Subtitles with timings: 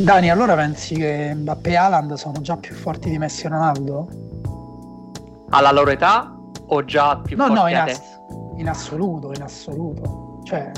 [0.00, 4.08] Dani, allora pensi che Mbappé e Haaland sono già più forti di Messi e Ronaldo?
[5.50, 8.00] Alla loro età o già più no, forti no, in, adesso?
[8.00, 10.40] Ass- in assoluto, in assoluto.
[10.44, 10.70] Cioè,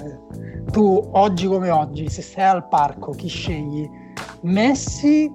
[0.72, 3.86] tu oggi come oggi, se stai al parco, chi scegli?
[4.41, 5.30] Messi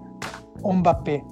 [0.61, 1.23] o Mbappé?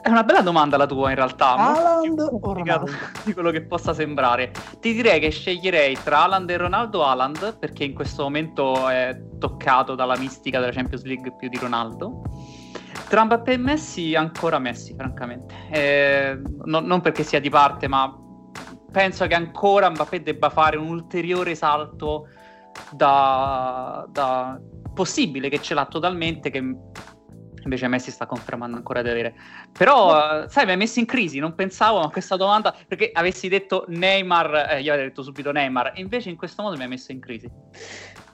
[0.00, 2.90] È una bella domanda la tua in realtà, Haaland o Ronaldo?
[3.24, 4.52] di quello che possa sembrare.
[4.80, 9.94] Ti direi che sceglierei tra Haaland e Ronaldo Haaland perché in questo momento è toccato
[9.94, 12.22] dalla mistica della Champions League più di Ronaldo.
[13.08, 15.54] Tra Mbappé e Messi ancora Messi, francamente.
[15.70, 18.14] Eh, no, non perché sia di parte, ma
[18.92, 22.28] penso che ancora Mbappé debba fare un ulteriore salto
[22.92, 24.60] da, da
[24.94, 26.60] possibile che ce l'ha totalmente che
[27.68, 29.34] invece Messi sta confermando ancora di avere.
[29.76, 33.84] Però, sai, mi hai messo in crisi, non pensavo a questa domanda, perché avessi detto
[33.88, 37.20] Neymar, eh, io avrei detto subito Neymar, invece in questo modo mi hai messo in
[37.20, 37.48] crisi.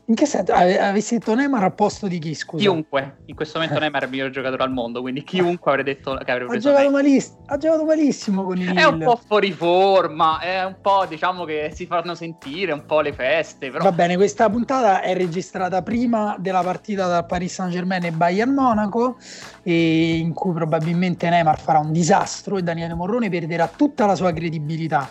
[0.06, 0.52] In che senso?
[0.52, 2.62] Ave- avessi detto Neymar al posto di chi, scusa?
[2.62, 6.14] Chiunque, in questo momento Neymar è il miglior giocatore al mondo, quindi chiunque avrei detto
[6.22, 7.02] che avrebbe ha preso giocato, Neymar.
[7.02, 11.44] maliss- ha giocato malissimo con il È un po' fuori forma, è un po' diciamo
[11.44, 15.80] che si fanno sentire un po' le feste, però Va bene, questa puntata è registrata
[15.80, 19.16] prima della partita tra Paris Saint Germain e Bayern Monaco,
[19.62, 24.32] e in cui probabilmente Neymar farà un disastro e Daniele Morrone perderà tutta la sua
[24.32, 25.08] credibilità.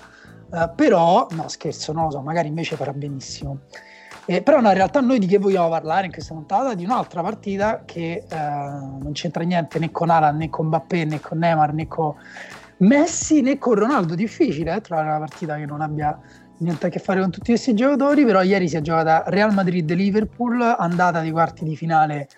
[0.53, 3.61] Eh, però, no scherzo, non lo so, magari invece farà benissimo.
[4.25, 6.73] Eh, però no, in realtà noi di che vogliamo parlare in questa puntata?
[6.75, 11.19] Di un'altra partita che eh, non c'entra niente né con Alan né con Mbappé né
[11.19, 12.13] con Neymar né con
[12.77, 14.15] Messi né con Ronaldo.
[14.15, 16.17] Difficile eh, trovare una partita che non abbia
[16.57, 20.61] niente a che fare con tutti questi giocatori, però ieri si è giocata Real Madrid-Liverpool,
[20.61, 22.29] andata di quarti di finale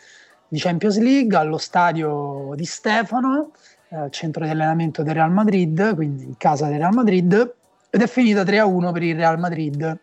[0.47, 3.51] di Champions League allo stadio di Stefano,
[3.89, 7.53] eh, centro di allenamento del Real Madrid, quindi in casa del Real Madrid,
[7.91, 9.99] ed è finita 3-1 per il Real Madrid.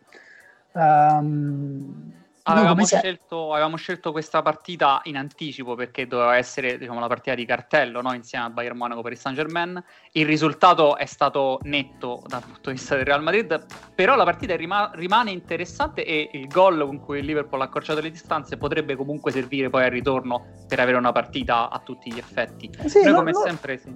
[0.72, 2.12] Um,
[2.44, 7.44] Avevamo scelto, avevamo scelto, questa partita in anticipo perché doveva essere diciamo, la partita di
[7.44, 8.12] cartello no?
[8.14, 9.82] insieme al Bayern Monaco per il Saint Germain.
[10.12, 13.64] Il risultato è stato netto dal punto di vista del Real Madrid,
[13.94, 18.00] però la partita rima- rimane interessante e il gol con cui il Liverpool ha accorciato
[18.00, 22.18] le distanze potrebbe comunque servire poi al ritorno per avere una partita a tutti gli
[22.18, 22.68] effetti.
[22.86, 23.40] Sì, Noi no, come no.
[23.40, 23.94] sempre sì.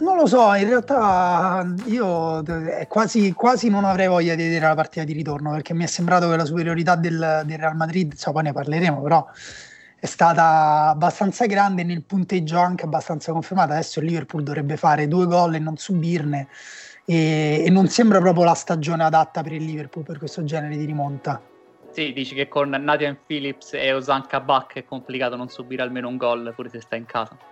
[0.00, 4.74] Non lo so, in realtà io eh, quasi, quasi, non avrei voglia di vedere la
[4.74, 8.32] partita di ritorno perché mi è sembrato che la superiorità del, del Real Madrid, so,
[8.32, 9.26] poi ne parleremo, però
[9.98, 13.74] è stata abbastanza grande nel punteggio anche abbastanza confermata.
[13.74, 16.48] Adesso il Liverpool dovrebbe fare due gol e non subirne
[17.04, 20.86] e, e non sembra proprio la stagione adatta per il Liverpool per questo genere di
[20.86, 21.42] rimonta.
[21.90, 26.16] Sì, dici che con Nathan Phillips e Osan Kabak è complicato non subire almeno un
[26.16, 27.49] gol pure se sta in casa.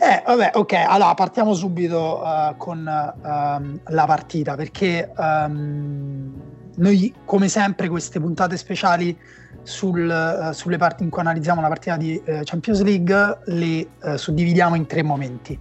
[0.00, 6.32] Eh, vabbè, ok, allora partiamo subito uh, con uh, la partita perché um,
[6.76, 9.18] noi, come sempre, queste puntate speciali
[9.64, 14.86] sul, uh, sulle parti in cui analizziamo la partita di Champions League le suddividiamo in
[14.86, 15.58] tre momenti.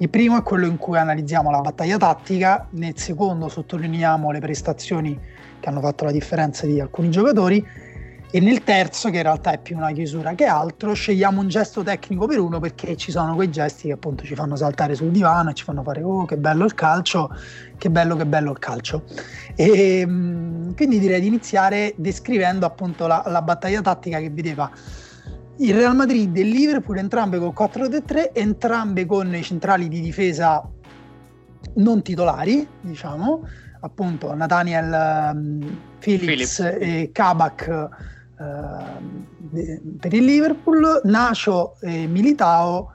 [0.00, 5.18] Il primo è quello in cui analizziamo la battaglia tattica, nel secondo sottolineiamo le prestazioni
[5.58, 7.66] che hanno fatto la differenza di alcuni giocatori
[8.30, 11.82] e nel terzo, che in realtà è più una chiusura che altro, scegliamo un gesto
[11.82, 15.50] tecnico per uno perché ci sono quei gesti che appunto ci fanno saltare sul divano
[15.50, 17.30] e ci fanno fare oh che bello il calcio,
[17.78, 19.04] che bello che bello il calcio.
[19.54, 24.70] E quindi direi di iniziare descrivendo appunto la, la battaglia tattica che vedeva
[25.60, 30.68] il Real Madrid e il Liverpool entrambe con 4-3-3, entrambe con i centrali di difesa
[31.76, 33.42] non titolari, diciamo,
[33.80, 42.92] appunto Nathaniel um, Phillips, Phillips, e Kabak per il Liverpool, Nacio e Militao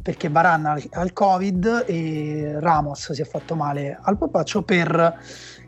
[0.00, 5.18] perché Baran ha il Covid e Ramos si è fatto male al papaccio per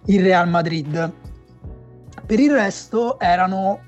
[0.04, 1.12] il Real Madrid.
[2.24, 3.80] Per il resto erano,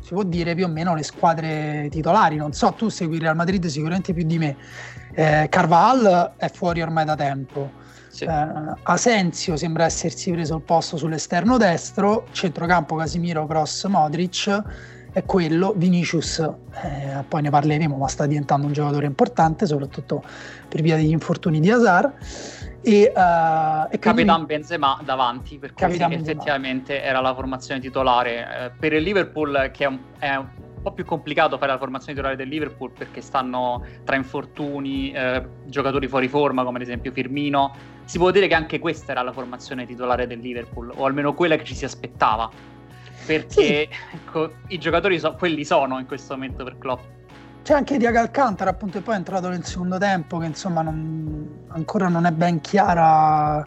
[0.00, 2.36] si può dire, più o meno le squadre titolari.
[2.36, 4.56] Non so, tu segui il Real Madrid sicuramente più di me.
[5.14, 7.70] Eh, Carval è fuori ormai da tempo.
[8.18, 8.24] Sì.
[8.24, 14.62] Eh, Asensio sembra essersi preso il posto sull'esterno destro, centrocampo Casimiro, Cross, Modric
[15.12, 16.40] è quello, Vinicius.
[16.40, 20.24] Eh, poi ne parleremo ma sta diventando un giocatore importante soprattutto
[20.68, 22.12] per via degli infortuni di Hazard.
[22.80, 28.70] E, uh, e Capitan Benzema davanti per cui sì, effettivamente era la formazione titolare eh,
[28.78, 30.46] per il Liverpool che è un, è un
[30.88, 36.08] po' più complicato fare la formazione titolare del Liverpool perché stanno tra infortuni, eh, giocatori
[36.08, 37.74] fuori forma come ad esempio Firmino.
[38.04, 41.56] Si può dire che anche questa era la formazione titolare del Liverpool, o almeno quella
[41.56, 42.50] che ci si aspettava.
[43.26, 44.14] Perché sì.
[44.14, 47.00] ecco, i giocatori so, quelli sono in questo momento per Klopp.
[47.62, 51.64] C'è anche Diago Alcantara, appunto, e poi è entrato nel secondo tempo, che insomma non,
[51.68, 53.62] ancora non è ben chiara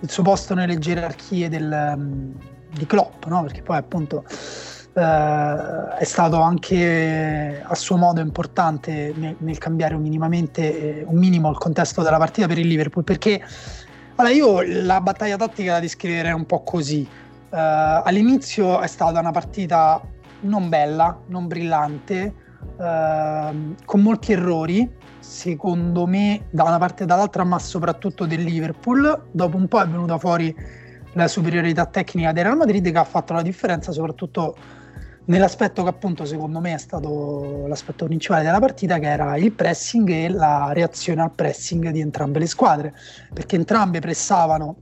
[0.00, 2.34] il suo posto nelle gerarchie del,
[2.70, 3.42] di Klopp, no?
[3.42, 4.24] Perché poi appunto
[4.96, 11.58] è stato anche a suo modo importante nel, nel cambiare un, minimamente, un minimo il
[11.58, 13.42] contesto della partita per il Liverpool perché
[14.18, 17.06] allora, io la battaglia tattica la descriverei un po' così.
[17.50, 17.56] Uh,
[18.02, 20.00] all'inizio è stata una partita
[20.40, 22.34] non bella, non brillante,
[22.76, 29.24] uh, con molti errori, secondo me da una parte e dall'altra, ma soprattutto del Liverpool.
[29.30, 30.54] Dopo un po' è venuta fuori
[31.12, 34.56] la superiorità tecnica del Real Madrid che ha fatto la differenza, soprattutto
[35.26, 40.08] nell'aspetto che appunto secondo me è stato l'aspetto principale della partita che era il pressing
[40.08, 42.94] e la reazione al pressing di entrambe le squadre
[43.32, 44.76] perché entrambe pressavano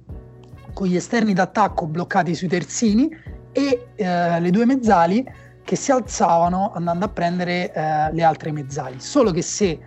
[0.73, 3.08] con gli esterni d'attacco bloccati sui terzini
[3.52, 5.25] e eh, le due mezzali
[5.62, 9.00] che si alzavano andando a prendere eh, le altre mezzali.
[9.00, 9.79] Solo che se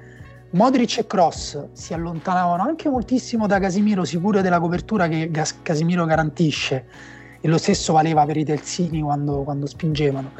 [0.52, 5.30] Modric e Cross si allontanavano anche moltissimo da Casimiro sicuro della copertura che
[5.62, 6.86] Casimiro garantisce
[7.42, 10.32] e lo stesso valeva per i terzini quando, quando spingevano.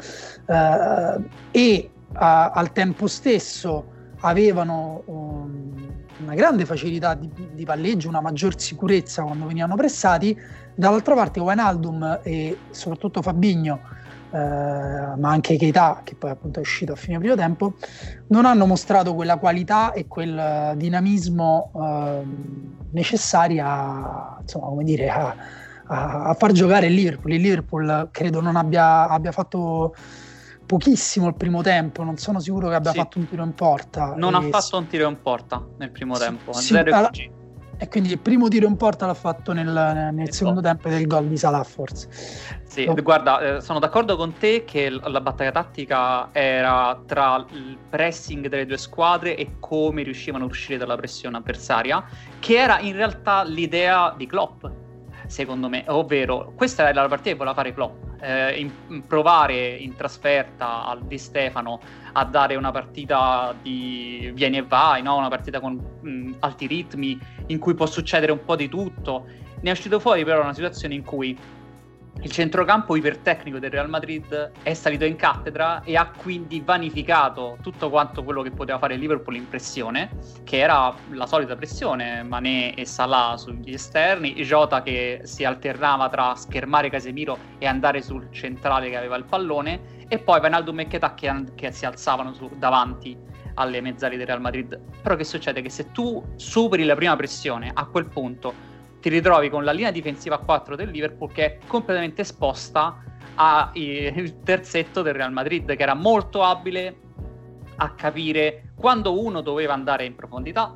[0.46, 8.20] Uh, e uh, al tempo stesso avevano um, una grande facilità di, di, palleggio, una
[8.20, 10.36] maggior sicurezza quando venivano pressati.
[10.74, 13.80] Dall'altra parte Wijnaldum e soprattutto Fabigno,
[14.30, 17.74] uh, ma anche Keita, che poi appunto è uscito a fine primo tempo,
[18.28, 25.34] non hanno mostrato quella qualità e quel dinamismo ehm, necessari a, insomma, come dire, a,
[25.88, 27.32] a, a, far giocare il Liverpool.
[27.32, 29.94] Il Liverpool credo non abbia, abbia, fatto
[30.66, 32.98] pochissimo il primo tempo, non sono sicuro che abbia sì.
[32.98, 34.14] fatto un tiro in porta.
[34.16, 37.10] Non ha fatto un tiro in porta nel primo sì, tempo, sì, alla...
[37.80, 41.28] E quindi il primo tiro in porta l'ha fatto nel, nel secondo tempo del gol
[41.28, 42.08] di Salah forse.
[42.64, 42.94] Sì, oh.
[42.94, 48.66] guarda, eh, sono d'accordo con te che la battaglia tattica era tra il pressing delle
[48.66, 52.04] due squadre e come riuscivano a uscire dalla pressione avversaria,
[52.40, 54.66] che era in realtà l'idea di Klopp
[55.28, 59.94] secondo me, ovvero questa è la partita che voleva fare Klopp, eh, in, provare in
[59.94, 61.80] trasferta al Di Stefano
[62.12, 65.16] a dare una partita di vieni e vai, no?
[65.16, 69.26] una partita con mh, alti ritmi in cui può succedere un po' di tutto.
[69.60, 71.36] Ne è uscito fuori però una situazione in cui
[72.20, 77.90] il centrocampo ipertecnico del Real Madrid è salito in cattedra e ha quindi vanificato tutto
[77.90, 80.10] quanto quello che poteva fare il Liverpool in pressione,
[80.42, 86.34] che era la solita pressione, Mané e Salah sugli esterni, Jota che si alternava tra
[86.34, 91.14] schermare Casemiro e andare sul centrale che aveva il pallone, e poi Wijnaldum e Keita
[91.14, 93.16] che, che si alzavano su, davanti
[93.54, 94.80] alle mezzali del Real Madrid.
[95.02, 95.62] Però che succede?
[95.62, 98.66] Che se tu superi la prima pressione, a quel punto
[99.08, 103.02] ti ritrovi con la linea difensiva a 4 del Liverpool che è completamente esposta
[103.36, 103.72] al
[104.44, 106.96] terzetto del Real Madrid che era molto abile
[107.76, 110.74] a capire quando uno doveva andare in profondità,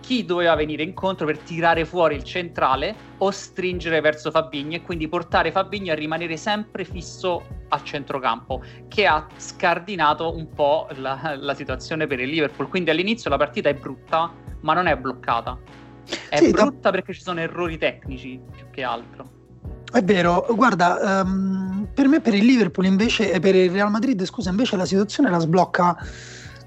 [0.00, 5.08] chi doveva venire incontro per tirare fuori il centrale o stringere verso Fabigno e quindi
[5.08, 11.54] portare Fabigno a rimanere sempre fisso a centrocampo, che ha scardinato un po' la, la
[11.54, 12.68] situazione per il Liverpool.
[12.68, 15.85] Quindi all'inizio la partita è brutta, ma non è bloccata.
[16.28, 16.90] È sì, brutta da...
[16.90, 19.30] perché ci sono errori tecnici più che altro.
[19.92, 24.24] È vero, guarda, um, per me per il Liverpool invece, e per il Real Madrid,
[24.24, 25.96] scusa, invece la situazione la sblocca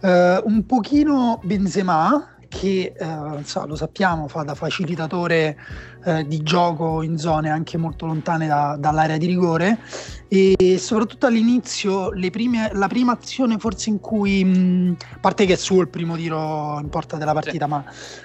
[0.02, 0.08] uh,
[0.44, 5.56] un pochino Benzema, che eh, so, lo sappiamo fa da facilitatore
[6.06, 9.80] eh, di gioco in zone anche molto lontane da, dall'area di rigore
[10.28, 15.58] e soprattutto all'inizio prime, la prima azione forse in cui mh, a parte che è
[15.58, 17.72] suo il primo tiro in porta della partita sì.
[17.72, 17.84] ma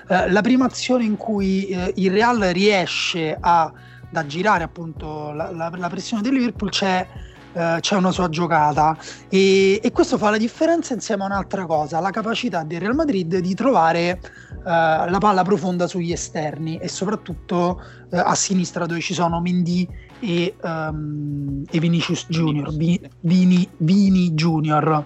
[0.09, 5.51] eh, la prima azione in cui eh, il Real riesce a, ad aggirare appunto la,
[5.51, 7.07] la, la pressione del Liverpool c'è
[7.55, 8.97] eh, c'è una sua giocata.
[9.29, 13.39] E, e, questo fa la differenza insieme a un'altra cosa, la capacità del Real Madrid
[13.39, 14.21] di trovare
[14.51, 17.81] uh, la palla profonda sugli esterni e soprattutto
[18.11, 24.31] uh, a sinistra dove ci sono Mendy e, um, e Vinicius Junior, Vini, Vini, Vini
[24.33, 25.05] Junior,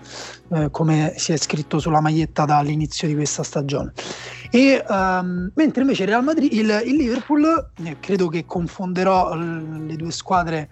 [0.71, 3.93] come si è scritto sulla maglietta dall'inizio di questa stagione.
[4.50, 10.11] E, um, mentre invece il Real Madrid, il, il Liverpool, credo che confonderò le due
[10.12, 10.69] squadre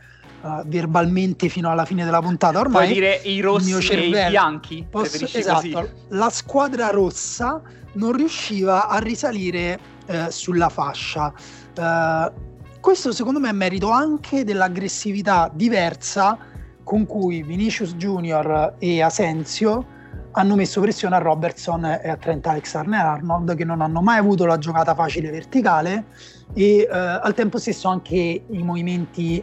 [0.46, 2.60] uh, verbalmente fino alla fine della puntata.
[2.60, 4.86] Ormai Puoi dire i rossi e i bianchi?
[4.88, 5.88] Posso, esatto, così.
[6.08, 7.60] la squadra rossa
[7.94, 11.32] non riusciva a risalire uh, sulla fascia.
[11.76, 12.32] Uh,
[12.80, 16.38] questo secondo me è merito anche dell'aggressività diversa
[16.84, 19.94] con cui Vinicius Junior e Asensio
[20.32, 24.58] hanno messo pressione a Robertson e a Trent Alexander-Arnold che non hanno mai avuto la
[24.58, 26.04] giocata facile verticale
[26.52, 29.42] e al tempo stesso anche i movimenti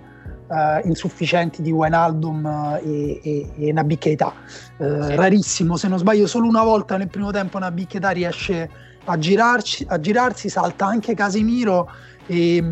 [0.53, 4.31] uh, insufficienti di Wijnaldum eh, e, e, e Nabi Keita.
[4.77, 5.15] Uh, sì.
[5.15, 8.69] Rarissimo, se non sbaglio, solo una volta nel primo tempo Nabi Keita riesce
[9.05, 11.89] a, girarci, a girarsi, salta anche Casemiro
[12.27, 12.63] e,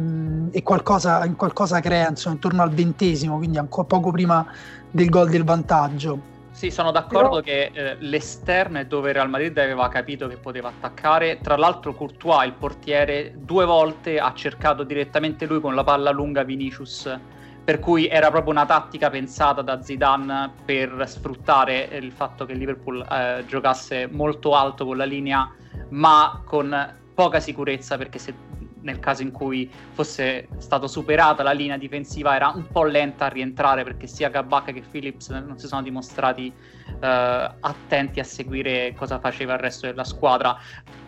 [0.52, 4.46] e qualcosa, qualcosa, crea insomma, intorno al ventesimo, quindi ancora poco prima
[4.90, 6.30] del gol del vantaggio.
[6.52, 7.42] Sì, sono d'accordo Però...
[7.42, 11.40] che eh, l'esterno è dove Real Madrid aveva capito che poteva attaccare.
[11.42, 16.44] Tra l'altro Courtois, il portiere, due volte ha cercato direttamente lui con la palla lunga
[16.44, 17.18] Vinicius
[17.64, 23.06] per cui era proprio una tattica pensata da Zidane per sfruttare il fatto che Liverpool
[23.10, 25.50] eh, giocasse molto alto con la linea
[25.90, 28.34] ma con poca sicurezza perché se
[28.82, 33.28] nel caso in cui fosse stata superata la linea difensiva era un po' lenta a
[33.30, 36.52] rientrare perché sia Kabak che Phillips non si sono dimostrati
[37.00, 40.58] eh, attenti a seguire cosa faceva il resto della squadra.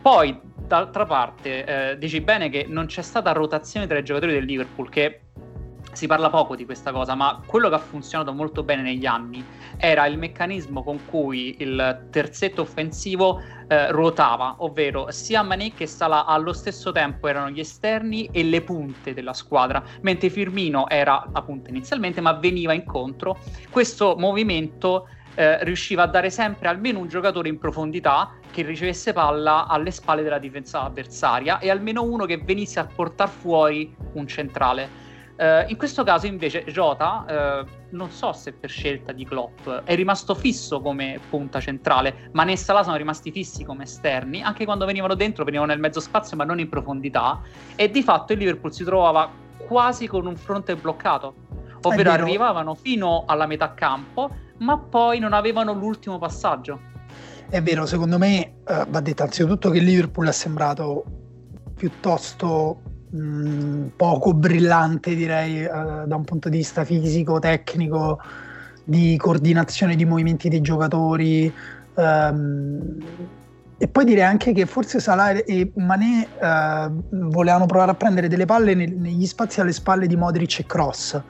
[0.01, 4.45] Poi, d'altra parte, eh, dici bene che non c'è stata rotazione tra i giocatori del
[4.45, 5.22] Liverpool che
[5.93, 9.43] si parla poco di questa cosa, ma quello che ha funzionato molto bene negli anni
[9.77, 16.25] era il meccanismo con cui il terzetto offensivo eh, ruotava, ovvero sia Mané che Salah
[16.25, 21.41] allo stesso tempo erano gli esterni e le punte della squadra, mentre Firmino era la
[21.41, 23.38] punta inizialmente, ma veniva incontro.
[23.69, 29.67] Questo movimento eh, riusciva a dare sempre almeno un giocatore in profondità che ricevesse palla
[29.67, 35.01] alle spalle della difesa avversaria e almeno uno che venisse a portare fuori un centrale.
[35.35, 39.95] Uh, in questo caso invece Jota, uh, non so se per scelta di Klopp, è
[39.95, 44.85] rimasto fisso come punta centrale, ma né Salah sono rimasti fissi come esterni, anche quando
[44.85, 47.41] venivano dentro venivano nel mezzo spazio ma non in profondità.
[47.75, 51.33] E di fatto il Liverpool si trovava quasi con un fronte bloccato,
[51.81, 56.79] ovvero arrivavano fino alla metà campo ma poi non avevano l'ultimo passaggio.
[57.49, 61.03] È vero, secondo me uh, va detto anzitutto che il Liverpool è sembrato
[61.75, 62.81] piuttosto
[63.13, 68.20] mh, poco brillante direi uh, da un punto di vista fisico, tecnico,
[68.84, 71.53] di coordinazione di movimenti dei giocatori.
[71.96, 72.98] Um,
[73.77, 78.46] e poi direi anche che forse Salah e Mané uh, volevano provare a prendere delle
[78.46, 81.22] palle ne- negli spazi alle spalle di Modric e Cross.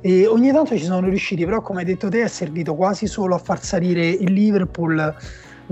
[0.00, 3.34] E ogni tanto ci sono riusciti, però come hai detto te è servito quasi solo
[3.34, 5.14] a far salire il Liverpool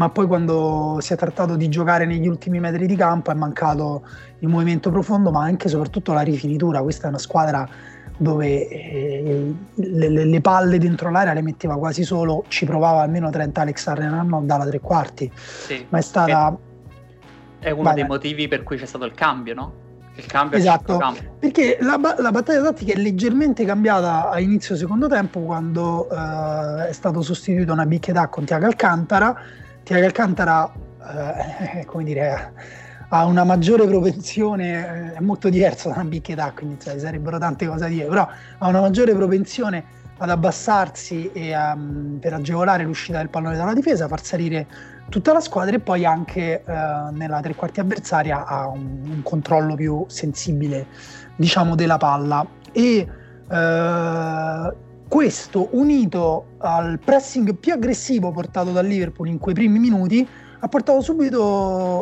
[0.01, 4.03] ma poi quando si è trattato di giocare negli ultimi metri di campo è mancato
[4.39, 6.81] il movimento profondo, ma anche e soprattutto la rifinitura.
[6.81, 7.69] Questa è una squadra
[8.17, 13.61] dove eh, le, le, palle dentro l'area le metteva quasi solo, ci provava almeno 30
[13.61, 16.57] Alex Arnold dalla tre quarti, sì, ma è stata...
[17.59, 19.73] È uno Vai, dei motivi per cui c'è stato il cambio, no?
[20.15, 20.99] Il cambio esatto,
[21.39, 26.93] perché la, la, battaglia tattica è leggermente cambiata a inizio secondo tempo quando uh, è
[26.93, 29.37] stato sostituito una bicchietà con Tiago Alcantara
[29.83, 30.73] Tiago Alcantara,
[31.81, 32.53] eh, come dire,
[33.09, 37.67] ha una maggiore propensione, eh, è molto diverso da una bicchietà, quindi cioè, sarebbero tante
[37.67, 43.19] cose da dire, però ha una maggiore propensione ad abbassarsi e um, per agevolare l'uscita
[43.19, 44.67] del pallone dalla difesa, far salire
[45.09, 49.75] tutta la squadra e poi anche uh, nella tre quarti avversaria ha un, un, controllo
[49.75, 50.87] più sensibile,
[51.37, 52.47] diciamo, della palla.
[52.71, 53.09] E
[53.49, 60.27] uh, questo unito al pressing più aggressivo portato dal Liverpool in quei primi minuti
[60.61, 61.43] ha portato subito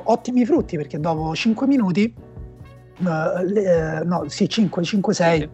[0.05, 2.15] ottimi frutti perché dopo 5 minuti
[2.99, 5.50] le, uh, no sì 5 5 6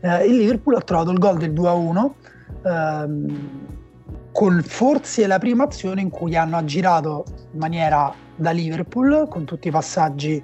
[0.00, 2.14] uh, il Liverpool ha trovato il gol del 2 a 1
[2.62, 3.48] ehm,
[4.32, 9.68] con forse la prima azione in cui hanno aggirato in maniera da Liverpool con tutti
[9.68, 10.42] i passaggi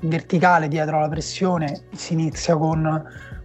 [0.00, 3.02] in verticale dietro la pressione si inizia con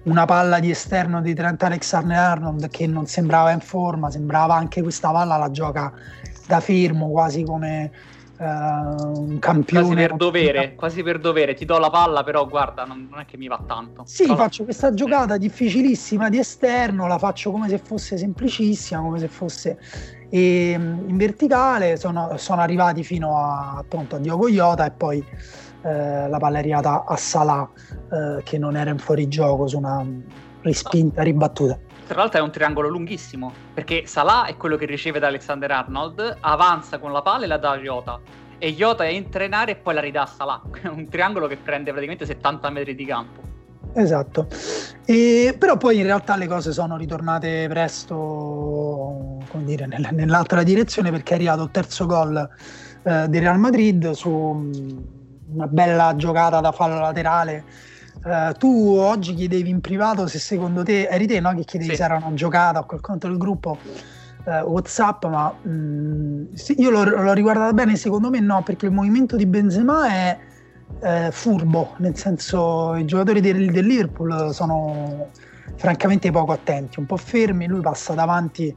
[0.08, 5.12] una palla di esterno di Trent Alexander-Arnold che non sembrava in forma, sembrava anche questa
[5.12, 5.92] palla la gioca
[6.48, 7.92] da fermo, quasi come
[8.38, 9.86] uh, un campione.
[9.86, 13.26] Quasi per dovere, quasi per dovere, ti do la palla, però guarda, non, non è
[13.26, 14.04] che mi va tanto.
[14.06, 14.38] Sì, però...
[14.38, 19.78] faccio questa giocata difficilissima di esterno, la faccio come se fosse semplicissima, come se fosse
[20.30, 25.26] e, in verticale, sono, sono arrivati fino a, appunto, a Diogo Iota e poi
[25.82, 27.70] eh, la arrivata a Salah
[28.12, 30.06] eh, che non era in fuorigioco su una
[30.62, 31.78] respinta ribattuta.
[32.08, 36.38] Tra l'altro è un triangolo lunghissimo, perché Salah è quello che riceve da Alexander Arnold,
[36.40, 38.20] avanza con la palla e la dà a Jota,
[38.58, 40.62] e Jota entra in area e poi la ridà a Salah.
[40.82, 43.42] È un triangolo che prende praticamente 70 metri di campo.
[43.94, 44.48] Esatto,
[45.06, 51.10] e, però poi in realtà le cose sono ritornate presto come dire, nell- nell'altra direzione
[51.10, 52.38] perché è arrivato il terzo gol
[53.04, 55.16] eh, del Real Madrid su
[55.54, 57.64] una bella giocata da fallo laterale.
[58.24, 61.54] Uh, tu oggi chiedevi in privato se secondo te eri te no?
[61.54, 61.98] che chiedevi sì.
[61.98, 63.78] se era una giocata o quel conto del gruppo
[64.46, 68.88] uh, Whatsapp, ma mh, mm, sì, io l'ho, l'ho, riguardata bene, secondo me no, perché
[68.88, 70.38] il movimento di Benzema è
[71.02, 75.30] eh, furbo, nel senso i giocatori del, del, Liverpool sono
[75.76, 78.74] francamente poco attenti, un po' fermi, lui passa davanti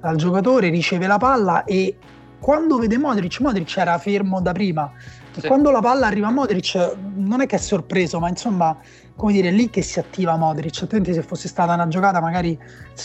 [0.00, 1.96] al giocatore, riceve la palla e
[2.38, 4.92] quando vede Modric, Modric era fermo da prima,
[5.40, 5.48] Sì.
[5.48, 8.76] Quando la palla arriva a Modric, non è che è sorpreso, ma insomma,
[9.16, 10.82] come dire, è lì che si attiva Modric.
[10.82, 12.56] Attenti, se fosse stata una giocata, magari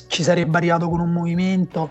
[0.07, 1.89] ci sarebbe arrivato con un movimento.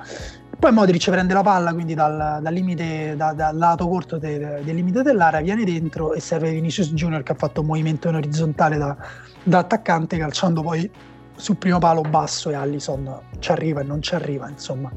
[0.57, 4.75] Poi Modric prende la palla, quindi dal, dal, limite, da, dal lato corto de, del
[4.75, 8.77] limite dell'area, viene dentro e serve Vinicius Junior che ha fatto un movimento in orizzontale
[8.77, 8.97] da,
[9.43, 10.91] da attaccante, calciando poi
[11.35, 14.91] sul primo palo basso e Allison ci arriva e non ci arriva, insomma.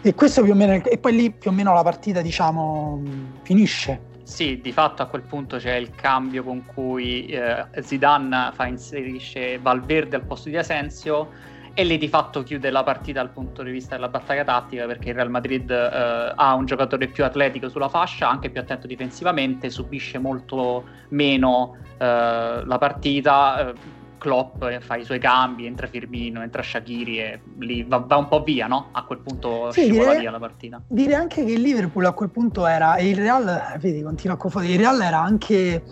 [0.00, 3.00] E questo più o meno, e poi lì più o meno la partita, diciamo,
[3.42, 4.12] finisce.
[4.24, 9.58] Sì, di fatto a quel punto c'è il cambio con cui eh, Zidane fa inserisce
[9.58, 11.30] Valverde al posto di Asensio
[11.74, 15.10] e lì di fatto chiude la partita dal punto di vista della battaglia tattica perché
[15.10, 19.68] il Real Madrid eh, ha un giocatore più atletico sulla fascia, anche più attento difensivamente,
[19.68, 23.74] subisce molto meno eh, la partita.
[24.24, 28.28] Eh, Klopp fa i suoi cambi, entra Firmino, entra Shakiri e lì va, va un
[28.28, 28.88] po' via, no?
[28.92, 30.80] A quel punto sì, scivola direi, via la partita.
[30.88, 34.38] Direi anche che il Liverpool a quel punto era, e il Real, vedi, continua a
[34.38, 35.82] confondere, il Real era anche...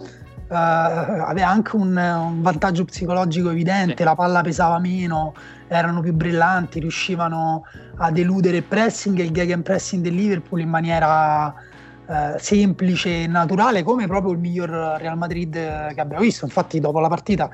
[0.52, 4.04] Uh, aveva anche un, un, vantaggio psicologico evidente, sì.
[4.04, 5.32] la palla pesava meno,
[5.66, 7.64] erano più brillanti, riuscivano
[7.96, 13.26] a deludere il pressing e il gag pressing del Liverpool in maniera uh, semplice e
[13.28, 16.44] naturale, come proprio il miglior Real Madrid che abbiamo visto.
[16.44, 17.48] Infatti, dopo la partita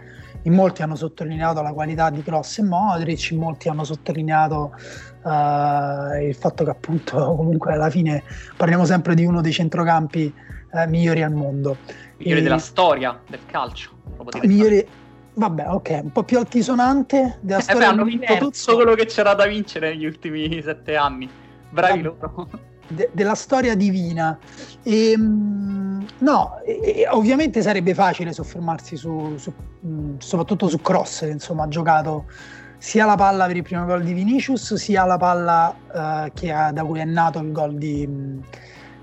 [0.48, 4.72] in molti hanno sottolineato la qualità di Cross e Modric, in molti hanno sottolineato
[5.22, 8.24] uh, il fatto che appunto comunque alla fine
[8.56, 10.32] parliamo sempre di uno dei centrocampi
[10.72, 11.76] uh, migliori al mondo.
[12.16, 12.42] Migliori e...
[12.42, 13.90] della storia del calcio.
[14.42, 14.86] Migliori...
[15.34, 17.80] Vabbè, ok, un po' più altisonante della eh storia.
[17.80, 21.30] Beh, hanno vinto tutto quello che c'era da vincere negli ultimi sette anni.
[21.70, 22.16] Bravi Vabbè.
[22.20, 22.48] loro
[22.88, 24.38] de- della storia divina.
[24.82, 29.52] E, ehm, no, e, ovviamente sarebbe facile soffermarsi su, su,
[30.18, 32.26] soprattutto su Cross, che insomma ha giocato
[32.78, 36.84] sia la palla per il primo gol di Vinicius, sia la palla uh, ha, da
[36.84, 38.08] cui è nato il gol di,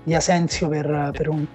[0.02, 1.46] di Asensio per, per un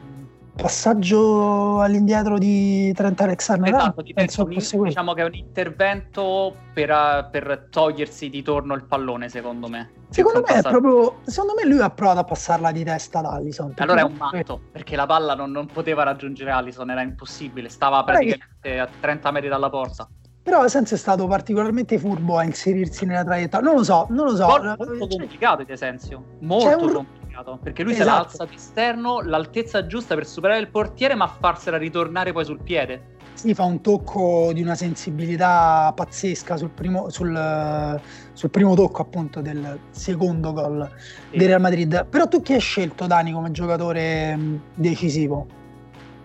[0.61, 7.29] passaggio all'indietro di Trent Alexander esatto, penso un, fosse diciamo che è un intervento per,
[7.31, 9.91] per, togliersi di torno il pallone secondo me.
[10.09, 14.01] Secondo me, proprio, secondo me lui ha provato a passarla di testa ad Allison allora
[14.01, 18.79] è un matto perché la palla non, non poteva raggiungere Allison era impossibile stava praticamente
[18.79, 20.07] a 30 metri dalla porta.
[20.43, 23.67] Però Senso è stato particolarmente furbo a inserirsi nella traiettoria.
[23.67, 24.47] Non lo so non lo so.
[24.47, 26.77] Molto, molto complicato di Esensio molto un...
[26.77, 27.59] complicato sbagliato.
[27.61, 28.09] Perché lui esatto.
[28.09, 32.61] se l'alza di esterno, l'altezza giusta per superare il portiere, ma farsela ritornare poi sul
[32.61, 33.19] piede.
[33.33, 37.99] Sì, fa un tocco di una sensibilità pazzesca sul primo, sul,
[38.33, 40.87] sul primo tocco appunto del secondo gol
[41.31, 41.37] sì.
[41.37, 42.05] del Real Madrid.
[42.05, 44.37] Però tu chi hai scelto Dani come giocatore
[44.75, 45.47] decisivo?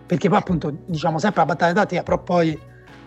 [0.04, 2.58] Perché poi appunto diciamo sempre la battaglia tattica, però poi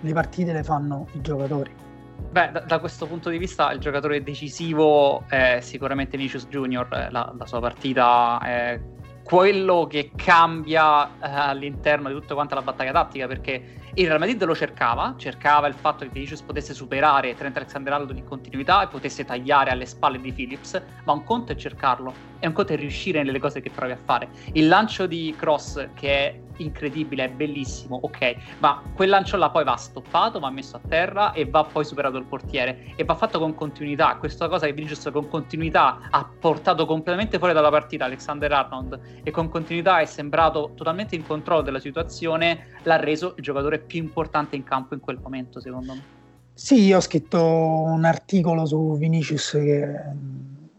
[0.01, 1.87] le partite le fanno i giocatori.
[2.31, 7.09] Beh, da, da, questo punto di vista il giocatore decisivo è sicuramente Vinicius Junior, eh,
[7.09, 8.79] la, la sua partita è
[9.23, 14.43] quello che cambia eh, all'interno di tutta quanta la battaglia tattica perché il Real Madrid
[14.43, 19.25] lo cercava, cercava il fatto che Vinicius potesse superare Trent Alexander-Arnold in continuità e potesse
[19.25, 23.23] tagliare alle spalle di Phillips, ma un conto è cercarlo e un conto è riuscire
[23.23, 24.29] nelle cose che provi a fare.
[24.53, 29.63] Il lancio di Cross che è incredibile, è bellissimo, ok, ma quel lancio là poi
[29.63, 33.39] va stoppato, va messo a terra e va poi superato il portiere e va fatto
[33.39, 34.15] con continuità.
[34.17, 39.31] Questa cosa che Vinicius con continuità ha portato completamente fuori dalla partita Alexander Arnold e
[39.31, 44.55] con continuità è sembrato totalmente in controllo della situazione, l'ha reso il giocatore più importante
[44.55, 46.17] in campo in quel momento, secondo me.
[46.53, 49.95] Sì, io ho scritto un articolo su Vinicius che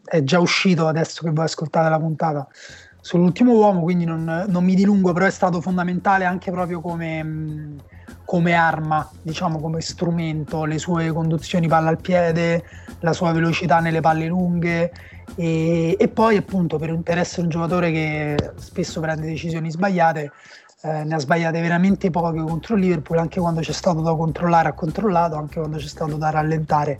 [0.05, 2.47] è già uscito adesso che voi ascoltate la puntata
[3.01, 7.77] sull'ultimo uomo, quindi non, non, mi dilungo, però è stato fondamentale anche proprio come,
[8.25, 12.65] come, arma, diciamo come strumento, le sue conduzioni palla al piede,
[13.01, 14.93] la sua velocità nelle palle lunghe
[15.35, 20.33] e, e poi appunto per, per, essere un giocatore che spesso prende decisioni sbagliate,
[20.83, 24.73] eh, ne ha sbagliate veramente poche contro Liverpool, anche quando c'è stato da controllare ha
[24.73, 26.99] controllato, anche quando c'è stato da rallentare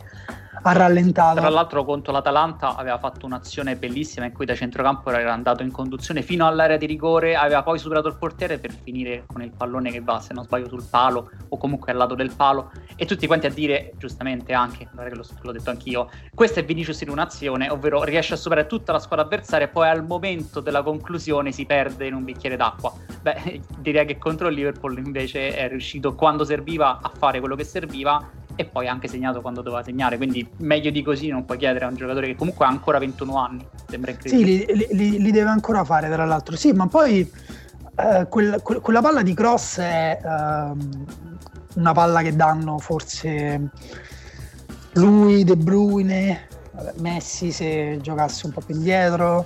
[0.63, 1.39] ha rallentato.
[1.39, 5.71] Tra l'altro contro l'Atalanta aveva fatto un'azione bellissima in cui da centrocampo era andato in
[5.71, 9.91] conduzione fino all'area di rigore, aveva poi superato il portiere per finire con il pallone
[9.91, 13.25] che va, se non sbaglio, sul palo o comunque al lato del palo e tutti
[13.27, 18.03] quanti a dire, giustamente anche, l'ho, l'ho detto anch'io, questo è Vinicius in un'azione, ovvero
[18.03, 22.07] riesce a superare tutta la squadra avversaria e poi al momento della conclusione si perde
[22.07, 22.93] in un bicchiere d'acqua.
[23.21, 27.63] Beh, direi che contro il Liverpool invece è riuscito quando serviva a fare quello che
[27.63, 31.57] serviva e poi ha anche segnato quando doveva segnare, quindi meglio di così non puoi
[31.57, 34.65] chiedere a un giocatore che comunque ha ancora 21 anni, sembra incredibile.
[34.65, 37.29] Sì, li, li, li deve ancora fare tra l'altro, sì, ma poi
[37.95, 40.71] eh, quel, quel, quella palla di cross è eh,
[41.75, 43.69] una palla che danno forse
[44.93, 46.47] lui, De Bruyne,
[46.97, 49.45] Messi se giocasse un po' più indietro,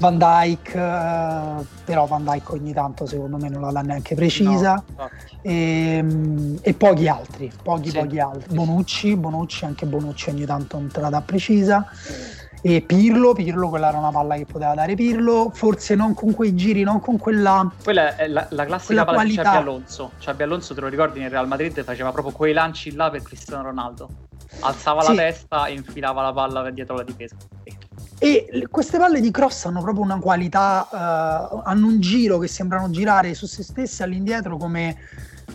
[0.00, 4.82] Van Dyke, eh, però Van Dyke ogni tanto secondo me non la dà neanche precisa.
[4.96, 5.10] No,
[5.42, 8.54] e, ehm, e, pochi altri, pochi, sì, pochi altri.
[8.54, 11.86] Bonucci, Bonucci, anche Bonucci ogni tanto non te la dà precisa.
[12.62, 16.54] E Pirlo, Pirlo, quella era una palla che poteva dare Pirlo, forse non con quei
[16.54, 17.70] giri, non con quella.
[17.82, 19.42] Quella è la, la classica palla qualità.
[19.42, 20.10] di Xabi Alonso.
[20.18, 23.64] Xabi Alonso, te lo ricordi, nel Real Madrid faceva proprio quei lanci là per Cristiano
[23.64, 24.08] Ronaldo.
[24.60, 25.14] Alzava sì.
[25.14, 27.36] la testa e infilava la palla dietro la difesa.
[28.22, 32.90] E queste palle di cross hanno proprio una qualità, uh, hanno un giro che sembrano
[32.90, 34.94] girare su se stesse all'indietro come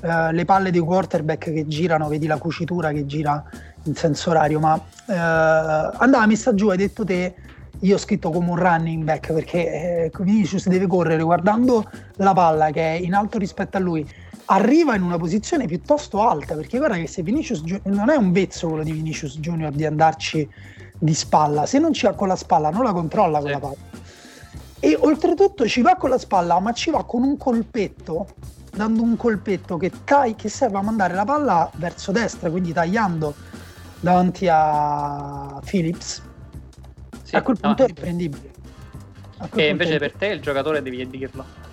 [0.01, 3.43] uh, le palle dei quarterback che girano, vedi la cucitura che gira
[3.83, 7.35] in senso orario, ma uh, andava messa giù, hai detto te,
[7.81, 12.71] io ho scritto come un running back perché eh, Vinicius deve correre guardando la palla
[12.71, 14.03] che è in alto rispetto a lui,
[14.45, 18.69] arriva in una posizione piuttosto alta perché guarda che se Vinicius non è un vezzo
[18.69, 20.49] quello di Vinicius Junior di andarci
[20.97, 21.65] di spalla.
[21.65, 23.43] Se non ci va con la spalla, non la controlla sì.
[23.43, 23.75] quella palla.
[24.79, 28.27] E oltretutto ci va con la spalla, ma ci va con un colpetto,
[28.71, 33.33] dando un colpetto che, tai, che serve a mandare la palla verso destra, quindi tagliando
[33.99, 36.21] davanti a Phillips.
[37.23, 37.87] Sì, a quel punto no.
[37.87, 38.53] è riprendibile.
[39.55, 41.63] E invece per te il giocatore devi dirlo.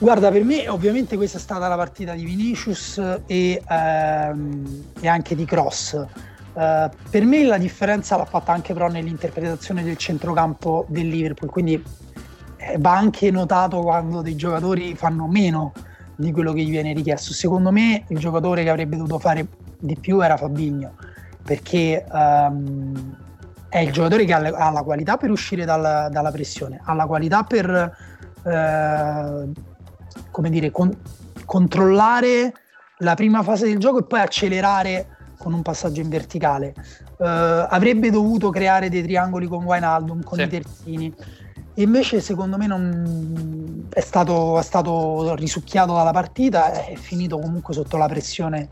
[0.00, 5.34] Guarda, per me ovviamente questa è stata la partita di Vinicius e, ehm, e anche
[5.34, 6.06] di Cross.
[6.58, 11.80] Uh, per me la differenza l'ha fatta anche però nell'interpretazione del centrocampo del Liverpool, quindi
[12.56, 15.72] eh, va anche notato quando dei giocatori fanno meno
[16.16, 17.32] di quello che gli viene richiesto.
[17.32, 19.46] Secondo me il giocatore che avrebbe dovuto fare
[19.78, 20.96] di più era Fabigno,
[21.44, 23.16] perché um,
[23.68, 26.92] è il giocatore che ha, le, ha, la qualità per uscire dal, dalla pressione, ha
[26.92, 27.96] la qualità per
[28.42, 29.52] uh,
[30.32, 30.92] come dire, con,
[31.44, 32.52] controllare
[32.98, 35.17] la prima fase del gioco e poi accelerare
[35.48, 36.74] con un passaggio in verticale.
[37.16, 37.24] Uh,
[37.68, 40.44] avrebbe dovuto creare dei triangoli con Wijnaldum, con sì.
[40.44, 41.14] i terzini.
[41.74, 47.72] E invece secondo me non è stato, è stato risucchiato dalla partita, è finito comunque
[47.72, 48.68] sotto la pressione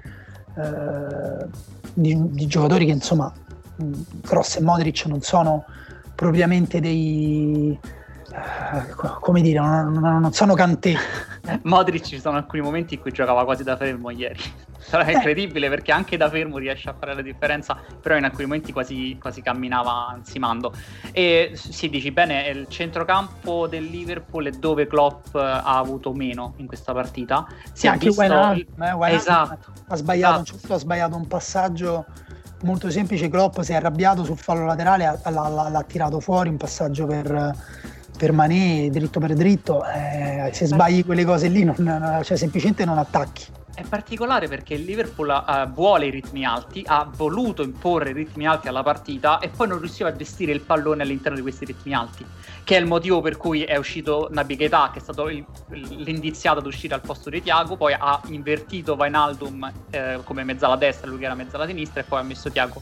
[0.54, 1.48] uh,
[1.94, 3.32] di, di, giocatori che insomma
[4.22, 5.64] Cross e Modric non sono
[6.14, 7.78] propriamente dei,
[8.36, 10.92] eh, come dire, non, non sono cantè.
[11.62, 14.40] Modric ci sono alcuni momenti in cui giocava quasi da fermo ieri.
[14.78, 18.44] Sarà è incredibile perché anche da fermo riesce a fare la differenza, però in alcuni
[18.44, 20.72] momenti quasi, quasi camminava ansimando.
[21.12, 26.66] E si dici bene, il centrocampo del Liverpool è dove Klopp ha avuto meno in
[26.66, 27.46] questa partita.
[27.64, 28.20] Si sì, anche visto...
[28.20, 29.72] Wijnaldum, eh, Wijnaldum esatto.
[29.88, 30.74] ha, sbagliato, esatto.
[30.74, 32.06] ha sbagliato un passaggio
[32.62, 33.28] molto semplice.
[33.28, 37.54] Klopp si è arrabbiato sul fallo laterale, l'ha, l'ha, l'ha tirato fuori un passaggio per
[38.16, 42.98] per Mané dritto per dritto, eh, se sbagli quelle cose lì, non, cioè, semplicemente non
[42.98, 43.44] attacchi.
[43.76, 48.68] È particolare perché il Liverpool uh, vuole i ritmi alti, ha voluto imporre ritmi alti
[48.68, 52.24] alla partita e poi non riusciva a gestire il pallone all'interno di questi ritmi alti,
[52.64, 56.60] che è il motivo per cui è uscito Nabi Keita, che è stato il, l'indiziato
[56.60, 61.18] ad uscire al posto di Tiago, poi ha invertito Vainaldum eh, come mezzala destra, lui
[61.18, 62.80] che era mezzala sinistra e poi ha messo Tiago.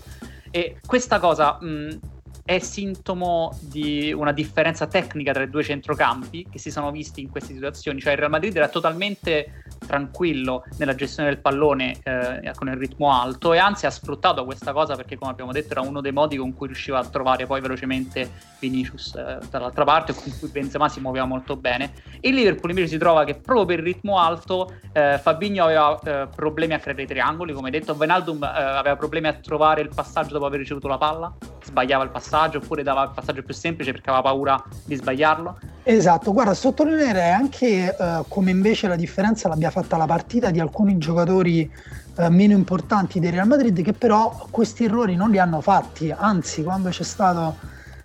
[0.52, 1.98] E questa cosa mh,
[2.44, 7.30] è sintomo di una differenza tecnica tra i due centrocampi che si sono visti in
[7.30, 8.00] queste situazioni.
[8.00, 13.12] Cioè il Real Madrid era totalmente tranquillo nella gestione del pallone eh, con il ritmo
[13.12, 16.36] alto e anzi ha sfruttato questa cosa perché come abbiamo detto era uno dei modi
[16.36, 21.00] con cui riusciva a trovare poi velocemente Vinicius eh, dall'altra parte con cui Benzema si
[21.00, 21.92] muoveva molto bene.
[22.20, 26.28] Il Liverpool invece si trova che proprio per il ritmo alto eh, Fabinho aveva eh,
[26.34, 30.32] problemi a creare i triangoli, come detto, Venaldum eh, aveva problemi a trovare il passaggio
[30.34, 34.10] dopo aver ricevuto la palla, sbagliava il passaggio oppure dava il passaggio più semplice perché
[34.10, 35.58] aveva paura di sbagliarlo.
[35.82, 40.98] Esatto, guarda, sottolineerei anche uh, come invece la differenza l'abbia fatta la partita di alcuni
[40.98, 41.68] giocatori
[42.14, 46.62] uh, meno importanti del Real Madrid che però questi errori non li hanno fatti, anzi
[46.62, 47.56] quando c'è stato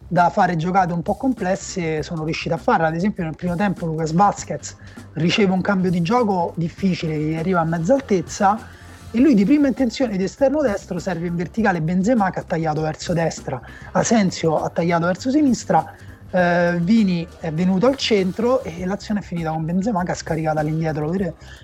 [0.07, 3.85] da fare giocate un po' complesse sono riusciti a farle, ad esempio nel primo tempo
[3.85, 4.75] Lucas Vasquez
[5.13, 8.57] riceve un cambio di gioco difficile, gli arriva a mezza altezza
[9.11, 12.81] e lui di prima intenzione di esterno destro serve in verticale Benzema che ha tagliato
[12.81, 15.93] verso destra, Asensio ha tagliato verso sinistra
[16.31, 20.59] eh, Vini è venuto al centro e l'azione è finita con Benzema che ha scaricato
[20.59, 21.11] all'indietro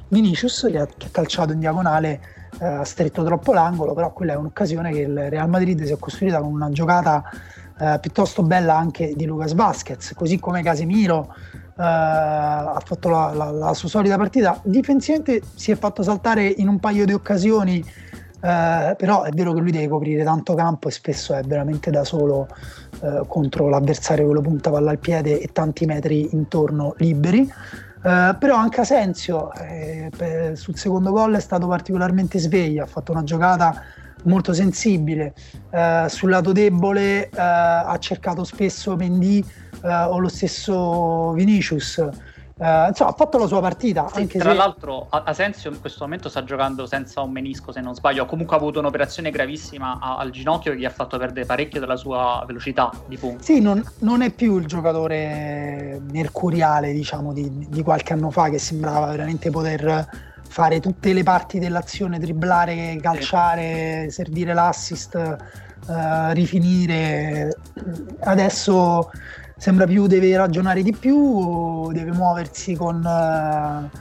[0.08, 2.22] Vinicius che ha, calciato in diagonale
[2.60, 5.98] eh, ha stretto troppo l'angolo però quella è un'occasione che il Real Madrid si è
[6.00, 7.24] costruita con una giocata
[7.78, 11.34] eh, piuttosto bella anche di Lucas Vasquez così come Casemiro
[11.78, 14.58] Uh, ha fatto la, la, la, sua solita partita.
[14.64, 17.84] Difensivamente si è fatto saltare in un paio di occasioni
[18.42, 22.04] eh, però è vero che lui deve coprire tanto campo e spesso è veramente da
[22.04, 22.48] solo
[23.02, 27.42] eh, contro l'avversario che lo punta palla al piede e tanti metri intorno liberi.
[27.42, 33.24] Eh, però anche Asensio eh, sul secondo gol è stato particolarmente sveglio, ha fatto una
[33.24, 33.82] giocata
[34.26, 35.34] molto sensibile.
[35.72, 39.44] Uh, sul lato debole uh, ha cercato spesso Mendy
[39.82, 42.08] uh, o lo stesso Vinicius.
[42.58, 44.08] Uh, insomma, ha fatto la sua partita.
[44.14, 44.56] Sì, tra se...
[44.56, 48.24] l'altro, Asensio in questo momento sta giocando senza un menisco, se non sbaglio.
[48.24, 52.42] Ha comunque avuto un'operazione gravissima al ginocchio che gli ha fatto perdere parecchio della sua
[52.48, 53.44] velocità di punta.
[53.44, 58.60] Sì, non, non, è più il giocatore mercuriale, diciamo, di, di, qualche anno fa, che
[58.60, 60.08] sembrava veramente poter
[60.48, 65.16] fare tutte le parti dell'azione, dribblare, calciare, servire l'assist,
[65.88, 67.54] uh, rifinire.
[68.22, 69.10] Adesso
[69.58, 73.98] sembra più deve ragionare di più, deve muoversi con uh,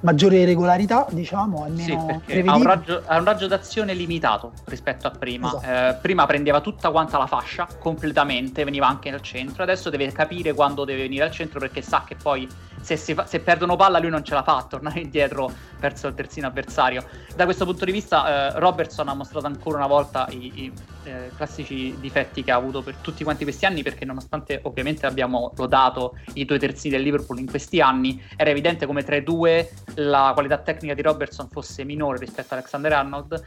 [0.00, 5.10] maggiore regolarità, diciamo, almeno sì, ha un, raggio, ha un, raggio, d'azione limitato rispetto a
[5.10, 5.48] prima.
[5.48, 5.66] Esatto.
[5.66, 10.52] Eh, prima prendeva tutta quanta la fascia completamente, veniva anche nel centro, adesso deve capire
[10.54, 12.48] quando deve venire al centro perché sa che poi
[12.80, 16.14] se, fa, se, perdono palla lui non ce la fa a tornare indietro verso il
[16.14, 17.04] terzino avversario.
[17.34, 20.72] Da questo punto di vista eh, Robertson ha mostrato ancora una volta i, i
[21.04, 25.52] eh, classici difetti che ha avuto per tutti quanti questi anni perché nonostante ovviamente abbiamo
[25.56, 29.70] lodato i due terzini del Liverpool in questi anni, era evidente come tra i due
[29.96, 33.44] la qualità tecnica di Robertson fosse minore rispetto a Alexander Arnold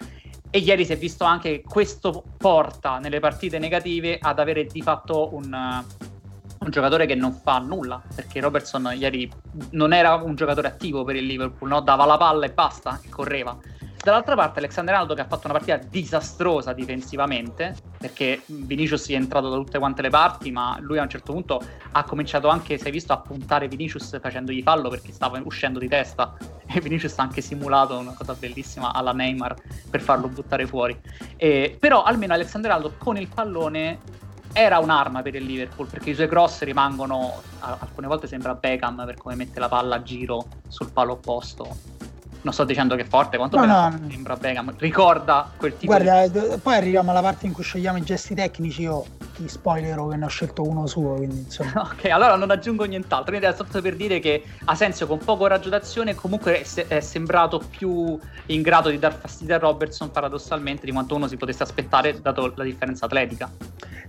[0.49, 4.83] e ieri si è visto anche che questo porta nelle partite negative ad avere di
[4.83, 5.83] fatto un
[6.63, 9.31] un giocatore che non fa nulla, perché Robertson ieri
[9.71, 11.81] non era un giocatore attivo per il Liverpool, no?
[11.81, 13.57] dava la palla e basta, e correva.
[14.03, 19.47] Dall'altra parte Alexander Aldo che ha fatto una partita disastrosa difensivamente, perché Vinicius è entrato
[19.47, 22.91] da tutte quante le parti, ma lui a un certo punto ha cominciato anche, è
[22.91, 26.35] visto, a puntare Vinicius facendogli fallo perché stava uscendo di testa
[26.67, 29.55] e Vinicius ha anche simulato una cosa bellissima alla Neymar
[29.89, 30.99] per farlo buttare fuori.
[31.37, 33.99] E, però almeno Alexander Aldo con il pallone
[34.53, 39.17] era un'arma per il Liverpool perché i suoi cross rimangono alcune volte sembra Beckham per
[39.17, 41.75] come mette la palla a giro sul palo opposto
[42.43, 43.99] non sto dicendo che è forte quanto no, no.
[44.09, 46.39] sembra Beckham ricorda quel tipo guarda di...
[46.61, 50.25] poi arriviamo alla parte in cui scegliamo i gesti tecnici io ti spoilerò che ne
[50.25, 53.95] ho scelto uno suo quindi insomma ok allora non aggiungo nient'altro quindi era solo per
[53.95, 58.89] dire che Asensio con poco raggio d'azione comunque è, se- è sembrato più in grado
[58.89, 63.05] di dar fastidio a Robertson paradossalmente di quanto uno si potesse aspettare dato la differenza
[63.05, 63.49] atletica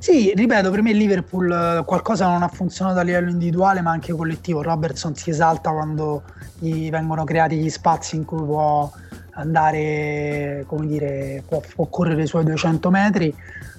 [0.04, 4.12] sì, ripeto, per me Liverpool eh, qualcosa non ha funzionato a livello individuale ma anche
[4.12, 4.60] collettivo.
[4.60, 6.24] Robertson si esalta quando
[6.58, 8.90] gli vengono creati gli spazi in cui può
[9.34, 13.34] andare, come dire, può, può correre i suoi 200 metri.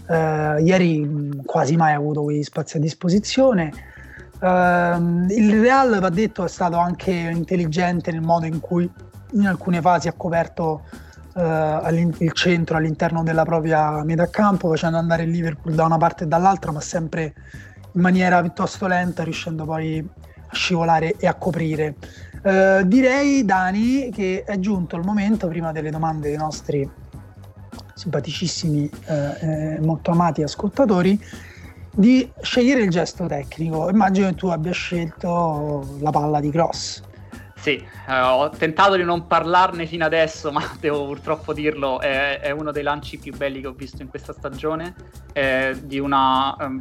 [0.08, 3.72] Uh, ieri quasi mai ha avuto quegli spazi a disposizione.
[4.40, 8.90] Uh, il Real, va detto, è stato anche intelligente nel modo in cui
[9.32, 10.84] in alcune fasi ha coperto
[11.34, 11.42] uh,
[12.20, 16.28] il centro all'interno della propria metà campo, facendo andare il Liverpool da una parte e
[16.28, 17.34] dall'altra, ma sempre
[17.94, 20.08] in maniera piuttosto lenta, riuscendo poi
[20.48, 21.96] a scivolare e a coprire.
[22.46, 26.88] Uh, direi, Dani, che è giunto il momento, prima delle domande dei nostri
[27.96, 31.20] simpaticissimi e uh, molto amati ascoltatori,
[31.90, 33.90] di scegliere il gesto tecnico.
[33.90, 37.02] Immagino che tu abbia scelto la palla di cross.
[37.56, 42.52] Sì, eh, ho tentato di non parlarne fino adesso, ma devo purtroppo dirlo, è, è
[42.52, 44.94] uno dei lanci più belli che ho visto in questa stagione,
[45.34, 46.80] eh, di una um,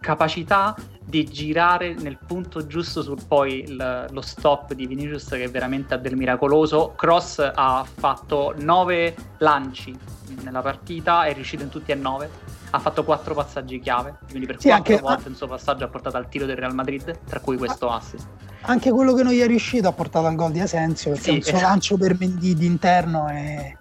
[0.00, 5.50] capacità di girare nel punto giusto sul poi il, lo stop di Vinicius che è
[5.50, 6.94] veramente ha del miracoloso.
[6.96, 9.96] Cross ha fatto nove lanci
[10.42, 12.30] nella partita, è riuscito in tutti e nove.
[12.72, 15.02] Ha fatto quattro passaggi chiave, quindi per sì, quattro anche...
[15.02, 18.26] volte il suo passaggio ha portato al tiro del Real Madrid, tra cui questo assist
[18.62, 21.36] anche quello che non gli è riuscito ha portato al gol di Asensio perché sì,
[21.36, 21.66] un suo esatto.
[21.66, 23.74] lancio per Mendy di interno è...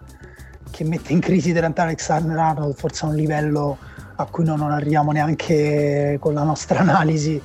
[0.71, 3.77] che mette in crisi Trent Alexander Arnold forse a un livello
[4.21, 7.41] a cui non arriviamo neanche con la nostra analisi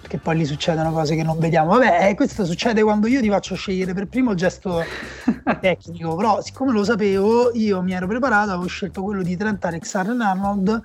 [0.00, 3.30] perché poi lì succedono cose che non vediamo vabbè eh, questo succede quando io ti
[3.30, 4.82] faccio scegliere per primo il gesto
[5.60, 10.16] tecnico però siccome lo sapevo io mi ero preparato avevo scelto quello di Trent Alexander
[10.26, 10.82] Arnold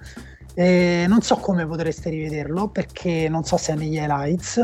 [0.59, 4.59] eh, non so come potreste rivederlo perché non so se è negli highlights.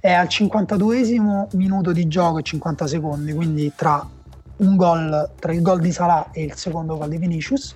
[0.00, 4.08] È al 52 minuto di gioco e 50 secondi, quindi tra
[4.56, 7.74] un gol, tra il gol di Salah e il secondo gol di Vinicius.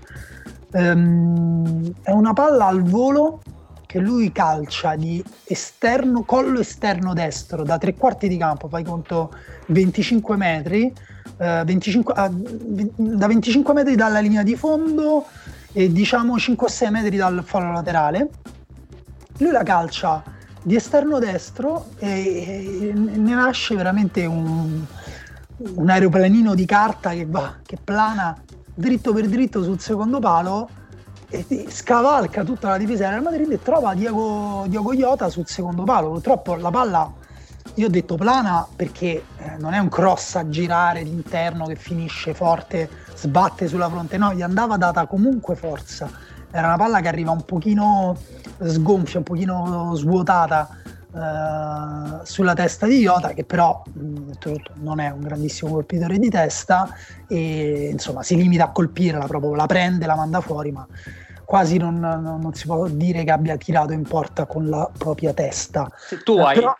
[0.71, 3.41] Um, è una palla al volo
[3.87, 9.33] che lui calcia di esterno, collo esterno destro da tre quarti di campo, fai conto
[9.69, 10.93] 25 metri,
[11.39, 15.25] uh, 25, uh, da 25 metri dalla linea di fondo
[15.73, 18.29] e diciamo 5-6 metri dal fallo laterale.
[19.39, 20.23] Lui la calcia
[20.63, 24.85] di esterno destro e, ne nasce veramente un,
[25.57, 28.39] un aeroplanino di carta che va, che plana
[28.79, 30.69] dritto per dritto sul secondo palo
[31.69, 36.11] scavalca tutta la difesa del Madrid e trova Diego, Diego Iota sul secondo palo.
[36.11, 37.13] Purtroppo la palla
[37.75, 42.35] io ho detto plana perché eh, non è un cross a girare l'interno che finisce
[42.35, 46.09] forte, sbatte sulla fronte, no, gli andava data comunque forza.
[46.51, 48.17] Era una palla che arriva un pochino
[48.63, 50.69] sgonfia, un pochino svuotata
[51.19, 54.31] eh, sulla testa di Iota, che però mh,
[54.77, 56.89] non è un grandissimo colpitore di testa
[57.27, 60.87] e insomma si limita a colpirla proprio, la prende, la manda fuori, ma
[61.45, 65.33] quasi non, non, non, si può dire che abbia tirato in porta con la propria
[65.33, 65.91] testa.
[66.23, 66.77] Tu, eh, hai, però...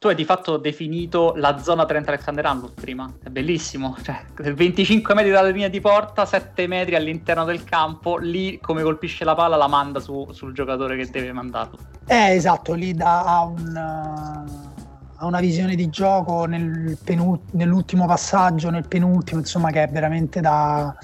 [0.00, 5.12] tu hai di fatto definito la zona Trent Alexander Arnold prima, è bellissimo, cioè 25
[5.12, 9.56] metri dalla linea di porta, 7 metri all'interno del campo, lì come colpisce la palla
[9.56, 11.76] la manda su, sul giocatore che deve mandarlo.
[12.06, 13.76] Eh esatto, lì dà un...
[13.76, 20.40] ha una visione di gioco nel penult- nell'ultimo passaggio, nel penultimo, insomma, che è veramente
[20.40, 20.96] da,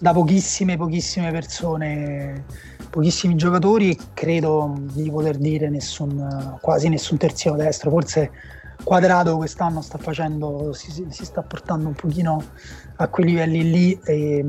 [0.00, 2.44] da pochissime, pochissime persone,
[2.92, 8.30] pochissimi giocatori, credo di poter dire nessun, quasi nessun terzino destro, forse
[8.84, 12.42] Quadrado quest'anno sta facendo, si, si sta portando un pochino
[12.96, 14.44] a quei livelli lì e,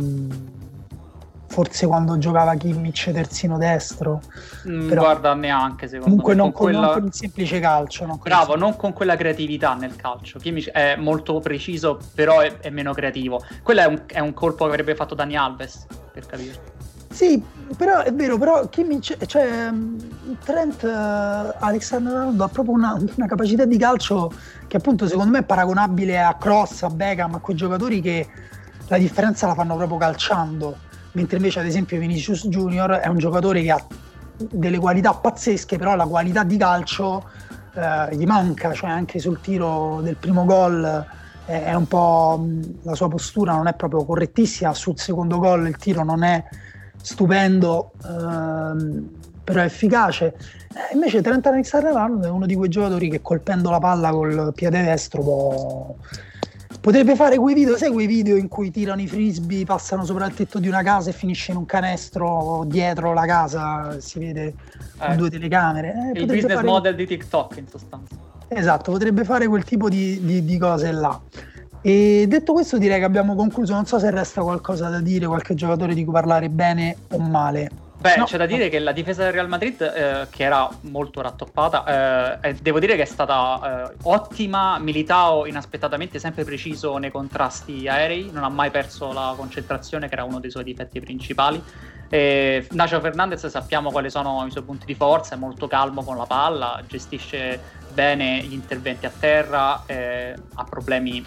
[1.54, 4.22] forse quando giocava Kimmich terzino destro.
[4.68, 6.42] Mm, però guarda, neanche secondo comunque me.
[6.42, 6.80] Non con, quella...
[6.80, 8.06] non con il semplice calcio.
[8.08, 10.40] Non Bravo, non con quella creatività nel calcio.
[10.40, 13.44] Kimmich è molto preciso, però è, è meno creativo.
[13.62, 16.73] Quello è un, è un, colpo che avrebbe fatto Dani Alves, per capire.
[17.14, 17.42] Sì,
[17.78, 19.72] però è vero, però Kimmich, cioè
[20.44, 24.34] Trent uh, Alexander Arnold ha proprio una, una, capacità di calcio
[24.68, 28.28] che appunto secondo me è paragonabile a Cross, a Beckham, a quei giocatori che
[28.88, 30.76] la differenza la fanno proprio calciando.
[31.12, 33.86] Mentre invece ad esempio Vinicius Junior è un giocatore che ha
[34.36, 37.30] delle qualità pazzesche, però la qualità di calcio
[37.76, 41.06] eh, gli manca, cioè anche sul tiro del primo gol
[41.46, 42.44] eh, è un po'
[42.82, 46.44] la sua postura non è proprio correttissima, sul secondo gol il tiro non è
[47.04, 49.10] stupendo, ehm,
[49.44, 50.36] però efficace.
[50.74, 54.82] Eh, invece Trent Alexander-Arnold è uno di quei giocatori che colpendo la palla col piede
[54.82, 55.96] destro può
[56.84, 60.34] Potrebbe fare quei video, sai quei video in cui tirano i frisbee, passano sopra il
[60.34, 64.54] tetto di una casa e finisce in un canestro dietro la casa, si vede
[64.98, 65.16] con eh.
[65.16, 66.12] due telecamere.
[66.14, 66.68] Eh, il business fare...
[66.68, 68.16] model di TikTok in sostanza.
[68.50, 71.18] Esatto, potrebbe fare quel tipo di, di, di cose là.
[71.86, 75.54] E detto questo direi che abbiamo concluso, non so se resta qualcosa da dire, qualche
[75.54, 77.70] giocatore di cui parlare bene o male.
[78.04, 78.24] Beh, no.
[78.24, 82.54] c'è da dire che la difesa del Real Madrid, eh, che era molto rattoppata, eh,
[82.56, 84.80] devo dire che è stata eh, ottima.
[84.80, 90.24] Militao, inaspettatamente, sempre preciso nei contrasti aerei, non ha mai perso la concentrazione, che era
[90.24, 91.62] uno dei suoi difetti principali.
[92.10, 96.16] E Nacio Fernandez sappiamo quali sono i suoi punti di forza, è molto calmo con
[96.16, 97.60] la palla, gestisce
[97.94, 101.26] bene gli interventi a terra, eh, ha problemi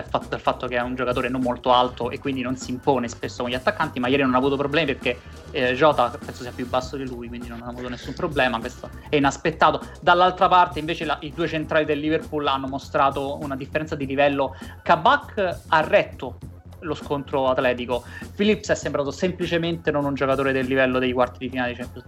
[0.00, 2.70] dal fatto, dal fatto, che è un giocatore non molto alto e quindi non si
[2.70, 5.20] impone spesso con gli attaccanti, ma ieri non ha avuto problemi perché
[5.52, 8.90] eh, Jota penso sia più basso di lui, quindi non ha avuto nessun problema, questo
[9.08, 9.80] è inaspettato.
[10.00, 14.56] Dall'altra parte invece la, i due centrali del Liverpool hanno mostrato una differenza di livello.
[14.82, 16.38] Kabak ha retto
[16.80, 18.04] lo scontro atletico.
[18.34, 22.02] Phillips è sembrato semplicemente non un giocatore del livello dei quarti di finale League.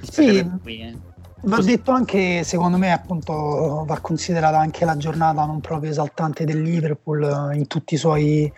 [0.00, 0.96] Sì, qui, eh.
[1.42, 6.62] Va detto anche, secondo me, appunto, va considerata anche la giornata non proprio esaltante del
[6.62, 8.50] Liverpool in tutti i suoi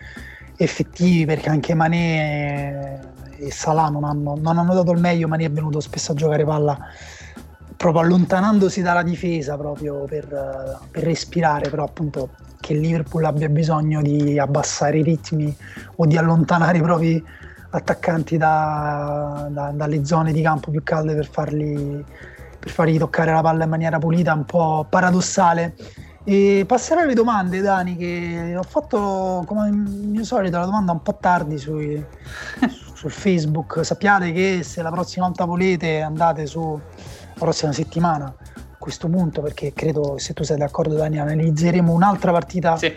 [0.55, 2.99] effettivi, perché anche Mané
[3.37, 6.43] e Salah non hanno, non hanno dato il meglio, Mané è venuto spesso a giocare
[6.45, 6.77] palla
[7.79, 10.27] proprio allontanandosi dalla difesa proprio per,
[10.91, 15.55] per respirare, però appunto che il Liverpool abbia bisogno di abbassare i ritmi
[15.95, 17.23] o di allontanare i propri
[17.69, 22.03] attaccanti da, da, dalle zone di campo più calde per farli
[22.59, 25.75] per fargli toccare la palla in maniera pulita, un po' paradossale.
[26.23, 31.17] E passerò alle domande, Dani, che ho fatto come mio solito la domanda un po'
[31.19, 32.03] tardi sui,
[32.93, 33.83] sul Facebook.
[33.83, 36.79] Sappiate che se la prossima volta volete andate su
[37.33, 42.31] la prossima settimana a questo punto, perché credo, se tu sei d'accordo, Dani, analizzeremo un'altra
[42.31, 42.93] partita sì.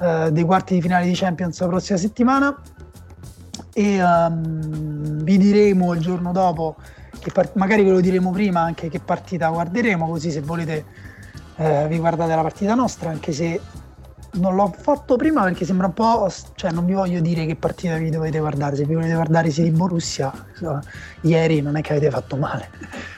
[0.00, 2.56] eh, dei quarti di finale di Champions la prossima settimana
[3.72, 6.76] e um, vi diremo il giorno dopo
[7.30, 10.84] part- magari ve lo diremo prima anche che partita guarderemo, così se volete
[11.56, 13.60] eh, vi guardate la partita nostra, anche se
[14.32, 17.96] non l'ho fatto prima perché sembra un po', cioè non vi voglio dire che partita
[17.96, 20.80] vi dovete guardare, se vi volete guardare City Borussia, so,
[21.22, 22.68] ieri non è che avete fatto male,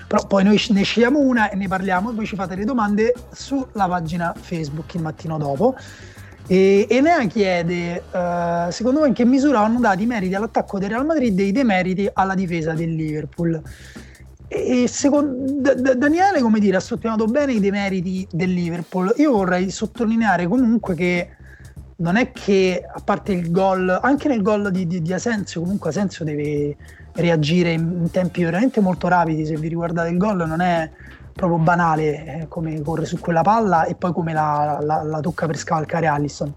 [0.07, 3.15] però poi noi ne scegliamo una e ne parliamo e voi ci fate le domande
[3.33, 5.77] sulla pagina Facebook il mattino dopo.
[6.51, 10.89] E Enea chiede, uh, secondo voi in che misura hanno dato i meriti all'attacco del
[10.89, 13.61] Real Madrid e i demeriti alla difesa del Liverpool?
[14.49, 19.13] E secondo D- Daniele, come dire, ha sottolineato bene i demeriti del Liverpool.
[19.19, 21.29] Io vorrei sottolineare comunque che
[21.97, 25.91] non è che, a parte il gol, anche nel gol di, di, di Asensio, comunque
[25.91, 26.77] Asensio deve
[27.13, 29.45] reagire in, in, tempi veramente molto rapidi.
[29.45, 30.91] Se vi riguardate il gol, non è
[31.39, 35.47] proprio banale eh, come corre su quella palla e poi come la, la, la tocca
[35.47, 36.53] per scavalcare Allison.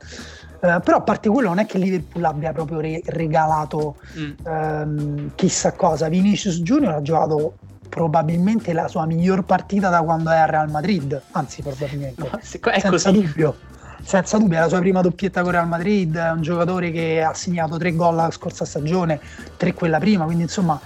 [0.59, 4.31] Uh, però a parte quello non è che Liverpool abbia proprio re- regalato mm.
[4.43, 6.07] um, chissà cosa.
[6.07, 7.53] Vinicius Junior ha giocato
[7.89, 12.89] probabilmente la sua miglior partita da quando è a Real Madrid, anzi probabilmente, no, senza
[12.89, 13.11] così.
[13.11, 13.55] dubbio.
[14.03, 17.33] Senza dubbio, è la sua prima doppietta con Real Madrid, è un giocatore che ha
[17.35, 19.19] segnato tre gol la scorsa stagione,
[19.57, 20.79] tre quella prima, quindi insomma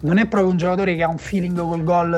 [0.00, 2.12] non è proprio un giocatore che ha un feeling col gol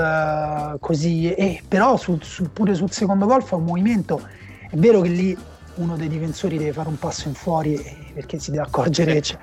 [0.75, 4.27] uh, così, eh, però sul, sul, pure sul secondo gol fa un movimento,
[4.69, 5.39] è vero che lì
[5.77, 9.21] uno dei difensori deve fare un passo in fuori eh, perché si deve accorgere che
[9.21, 9.39] c'è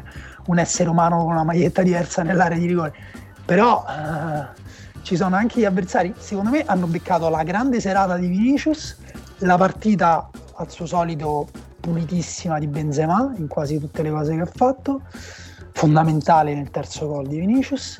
[0.48, 2.94] un essere umano con una maglietta diversa nell'area di rigore,
[3.44, 8.28] però uh, ci sono anche gli avversari, secondo me hanno beccato la grande serata di
[8.28, 8.98] Vinicius,
[9.40, 11.48] la partita al suo solito
[11.80, 15.02] pulitissima di Benzema in quasi tutte le cose che ha fatto,
[15.72, 18.00] fondamentale nel terzo gol di Vinicius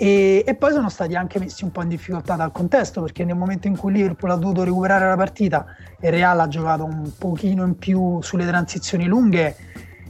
[0.00, 3.34] e, e, poi sono stati anche messi un po' in difficoltà dal contesto perché nel
[3.34, 5.66] momento in cui Liverpool ha dovuto recuperare la partita
[5.98, 9.56] e Real ha giocato un pochino in più sulle transizioni lunghe,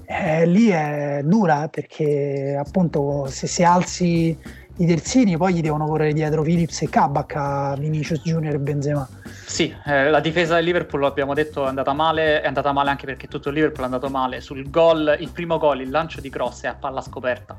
[0.04, 4.38] eh, lì è dura eh, perché appunto se si alzi
[4.76, 9.08] i terzini poi gli devono correre dietro Philips e Kabak a Vinicius Junior e Benzema.
[9.46, 13.06] Sì, eh, la difesa del Liverpool, abbiamo detto, è andata male, è andata male anche
[13.06, 14.42] perché tutto il Liverpool è andato male.
[14.42, 17.58] Sul gol, il primo gol, il lancio di cross è a palla scoperta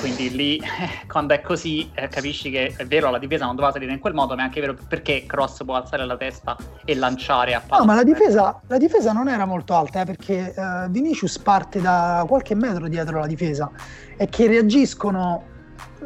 [0.00, 0.60] quindi lì,
[1.06, 4.14] quando è così, eh, capisci che è vero, la difesa non doveva salire in quel
[4.14, 7.80] modo, ma è anche vero perché Cross può alzare la testa e lanciare a palla.
[7.80, 11.80] No, ma la difesa, la difesa, non era molto alta, eh, perché eh, Vinicius parte
[11.80, 13.70] da qualche metro dietro la difesa
[14.16, 15.44] e che reagiscono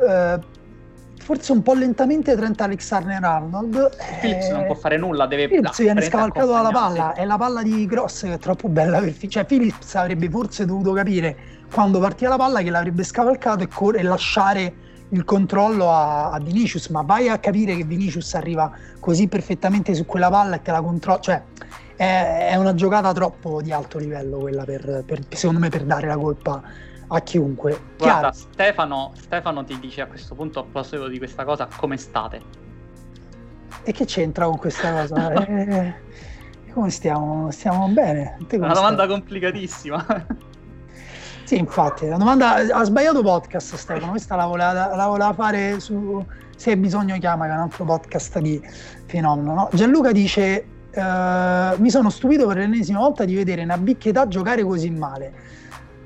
[0.07, 0.39] eh,
[1.27, 3.97] forse un po' lentamente Trent Alexander Arnold.
[4.21, 7.85] Phillips non può fare nulla, deve Phillips viene scavalcato dalla palla, è la palla di
[7.85, 11.37] Cross che è troppo bella per cioè Phillips avrebbe forse dovuto capire
[11.73, 14.75] quando partiva la palla che l'avrebbe scavalcato e, cor- e lasciare
[15.09, 18.71] il controllo a-, a, Vinicius, ma vai a capire che Vinicius arriva
[19.01, 21.43] così perfettamente su quella palla e te la controlla, cioè
[21.97, 26.07] è, è, una giocata troppo di alto livello quella per, per, secondo me per dare
[26.07, 26.63] la colpa
[27.09, 27.79] a chiunque.
[27.99, 32.65] Guarda, Stefano, Stefano ti dice a questo punto a proposito di questa cosa come state?
[33.83, 35.33] E che c'entra con questa cosa?
[35.47, 35.95] eh,
[36.73, 37.51] come stiamo?
[37.51, 38.39] Stiamo bene?
[38.53, 40.27] Una domanda complicatissima.
[41.45, 46.25] Sì, infatti, la domanda ha sbagliato podcast Stefano, questa la voleva, la voleva fare su
[46.57, 48.61] Se hai bisogno chiama, che è un altro podcast di
[49.07, 49.55] fenomeno.
[49.55, 49.69] No?
[49.73, 55.46] Gianluca dice uh, mi sono stupito per l'ennesima volta di vedere Nabicchietà giocare così male.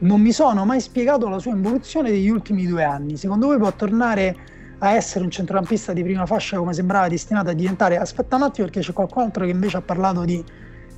[0.01, 3.17] Non mi sono mai spiegato la sua involuzione degli ultimi due anni.
[3.17, 4.37] Secondo voi può tornare
[4.79, 7.99] a essere un centrocampista di prima fascia come sembrava destinato a diventare?
[7.99, 10.43] Aspetta un attimo perché c'è qualcun altro che invece ha parlato di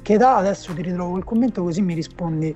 [0.02, 2.54] che età, adesso ti ritrovo quel commento così mi rispondi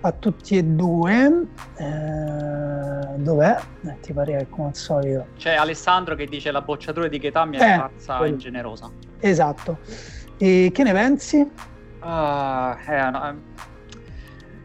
[0.00, 1.46] a tutti e due.
[1.76, 3.56] Eh, dov'è?
[3.84, 5.26] Eh, ti pare come al solito.
[5.36, 7.88] C'è Alessandro che dice la bocciatura di Chetà mi è
[8.20, 8.90] eh, ingenerosa.
[9.20, 9.78] Esatto.
[10.38, 11.38] E che ne pensi?
[11.38, 13.36] Uh, eh, no,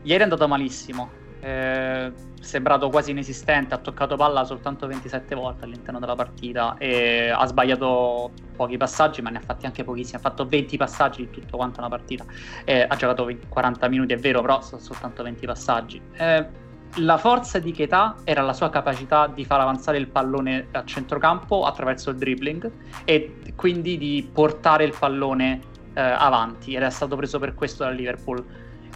[0.02, 1.18] ieri è andato malissimo.
[1.42, 2.12] Eh,
[2.42, 8.32] sembrato quasi inesistente, ha toccato palla soltanto 27 volte all'interno della partita e ha sbagliato
[8.56, 10.18] pochi passaggi, ma ne ha fatti anche pochissimi.
[10.18, 12.26] Ha fatto 20 passaggi in tutto quanto una partita.
[12.66, 16.02] Eh, ha giocato 20, 40 minuti, è vero, però sono soltanto 20 passaggi.
[16.14, 20.84] Eh, la forza di Ketà era la sua capacità di far avanzare il pallone a
[20.84, 22.72] centrocampo attraverso il dribbling
[23.06, 25.60] e quindi di portare il pallone
[25.94, 26.74] eh, avanti.
[26.74, 28.44] Ed è stato preso per questo dal Liverpool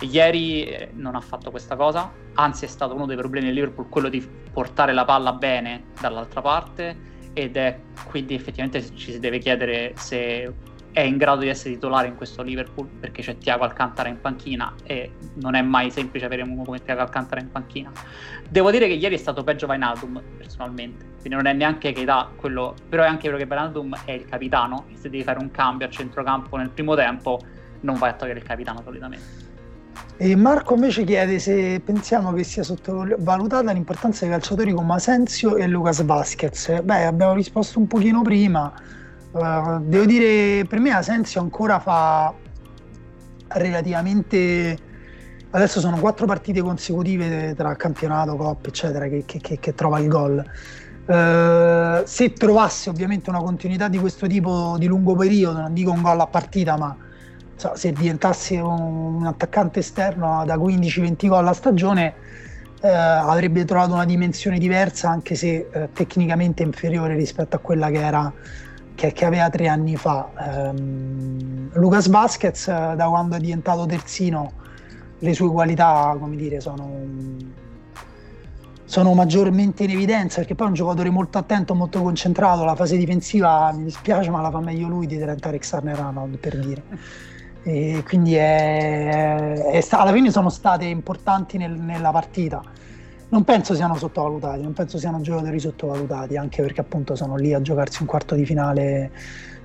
[0.01, 3.89] Ieri eh, non ha fatto questa cosa, anzi è stato uno dei problemi del Liverpool
[3.89, 9.39] quello di portare la palla bene dall'altra parte ed è quindi effettivamente ci si deve
[9.39, 10.53] chiedere se
[10.93, 14.75] è in grado di essere titolare in questo Liverpool perché c'è Tiago Alcantara in panchina
[14.83, 17.91] e non è mai semplice avere uno come Tiago Alcantara in panchina.
[18.47, 22.29] Devo dire che ieri è stato peggio Vainaldum personalmente, quindi non è neanche che dà
[22.35, 25.49] quello, però è anche vero che Vainaldum è il capitano e se devi fare un
[25.49, 27.39] cambio a centrocampo nel primo tempo
[27.81, 29.42] non vai a togliere il capitano solitamente.
[30.15, 35.67] E Marco invece chiede se pensiamo che sia sottovalutata l'importanza dei calciatori come Asensio e
[35.67, 36.81] Lucas Vasquez.
[36.81, 38.71] Beh, abbiamo risposto un pochino prima.
[39.31, 42.33] Uh, devo dire, per me Asensio ancora fa
[43.47, 44.77] relativamente...
[45.49, 50.07] Adesso sono quattro partite consecutive tra campionato, coppa, eccetera, che, che, che, che trova il
[50.07, 50.43] gol.
[51.05, 56.01] Uh, se trovasse ovviamente una continuità di questo tipo di lungo periodo, non dico un
[56.01, 56.95] gol a partita, ma
[57.55, 62.13] so, se diventasse un, un, attaccante esterno da 15-20 gol a stagione
[62.81, 67.99] eh, avrebbe trovato una dimensione diversa anche se eh, tecnicamente inferiore rispetto a quella che
[67.99, 68.33] era
[68.95, 74.51] che, che aveva tre anni fa um, Lucas Vasquez eh, da quando è diventato terzino
[75.19, 77.61] le sue qualità come dire sono
[78.93, 82.63] sono maggiormente in evidenza perché poi è un giocatore molto attento, molto concentrato.
[82.63, 86.83] La fase difensiva mi dispiace, ma la fa meglio lui di Trent Alexander-Arnold per dire.
[87.63, 92.61] E quindi è, è, alla fine sono state importanti nel, nella partita.
[93.29, 97.61] Non penso siano sottovalutati, non penso siano giocatori sottovalutati, anche perché appunto sono lì a
[97.61, 99.11] giocarsi un quarto di finale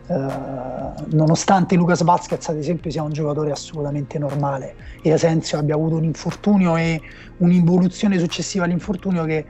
[0.08, 4.74] Uh, nonostante Lucas Vazquez ad esempio sia un giocatore assolutamente normale.
[5.02, 6.98] E Asensio abbia avuto un infortunio e
[7.36, 9.44] un'involuzione successiva all'infortunio che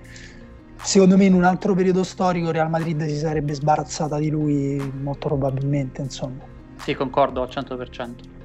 [0.82, 5.28] secondo me in un altro periodo storico Real Madrid si sarebbe sbarazzata di lui molto
[5.28, 6.42] probabilmente insomma.
[6.74, 8.37] Sì concordo al 100%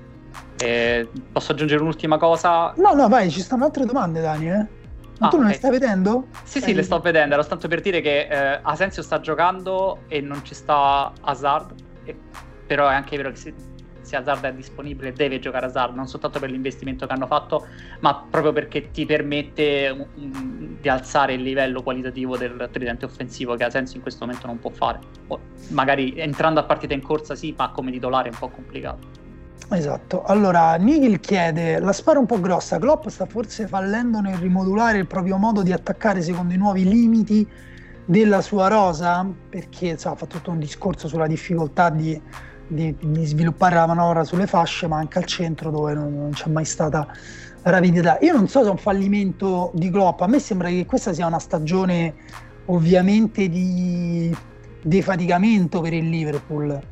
[0.58, 2.74] e posso aggiungere un'ultima cosa?
[2.78, 4.68] no no vai ci stanno altre domande Dani eh?
[5.20, 5.52] Ma ah, tu non okay.
[5.52, 6.28] le stai vedendo?
[6.44, 7.36] Sì, sì, le sto vedendo.
[7.36, 11.76] Era tanto per dire che eh, Asensio sta giocando e non ci sta Hazard
[12.66, 13.54] però è anche vero che se,
[14.02, 17.68] se Hazard è disponibile deve giocare Hazard, non soltanto per l'investimento che hanno fatto,
[18.00, 23.64] ma proprio perché ti permette um, di alzare il livello qualitativo del tridente offensivo che
[23.64, 25.00] ha senso in questo momento non può fare.
[25.28, 29.22] O magari entrando a partita in corsa sì, ma come titolare è un po' complicato.
[29.70, 35.00] Esatto, allora Nigel chiede, la spara un po' grossa, Klopp sta forse fallendo nel rimodulare
[35.00, 37.48] il proprio modo di attaccare secondo i nuovi limiti
[38.06, 42.20] della sua rosa, perché insomma, fatto tutto un discorso sulla difficoltà di,
[42.68, 46.50] di, di, sviluppare la manovra sulle fasce, ma anche al centro dove non, non c'è
[46.50, 47.08] mai stata
[47.64, 48.18] rapidità.
[48.22, 51.26] Io non so se è un fallimento di Klopp, a me sembra che questa sia
[51.26, 52.14] una stagione
[52.66, 54.36] ovviamente di
[54.82, 56.92] defaticamento per il Liverpool.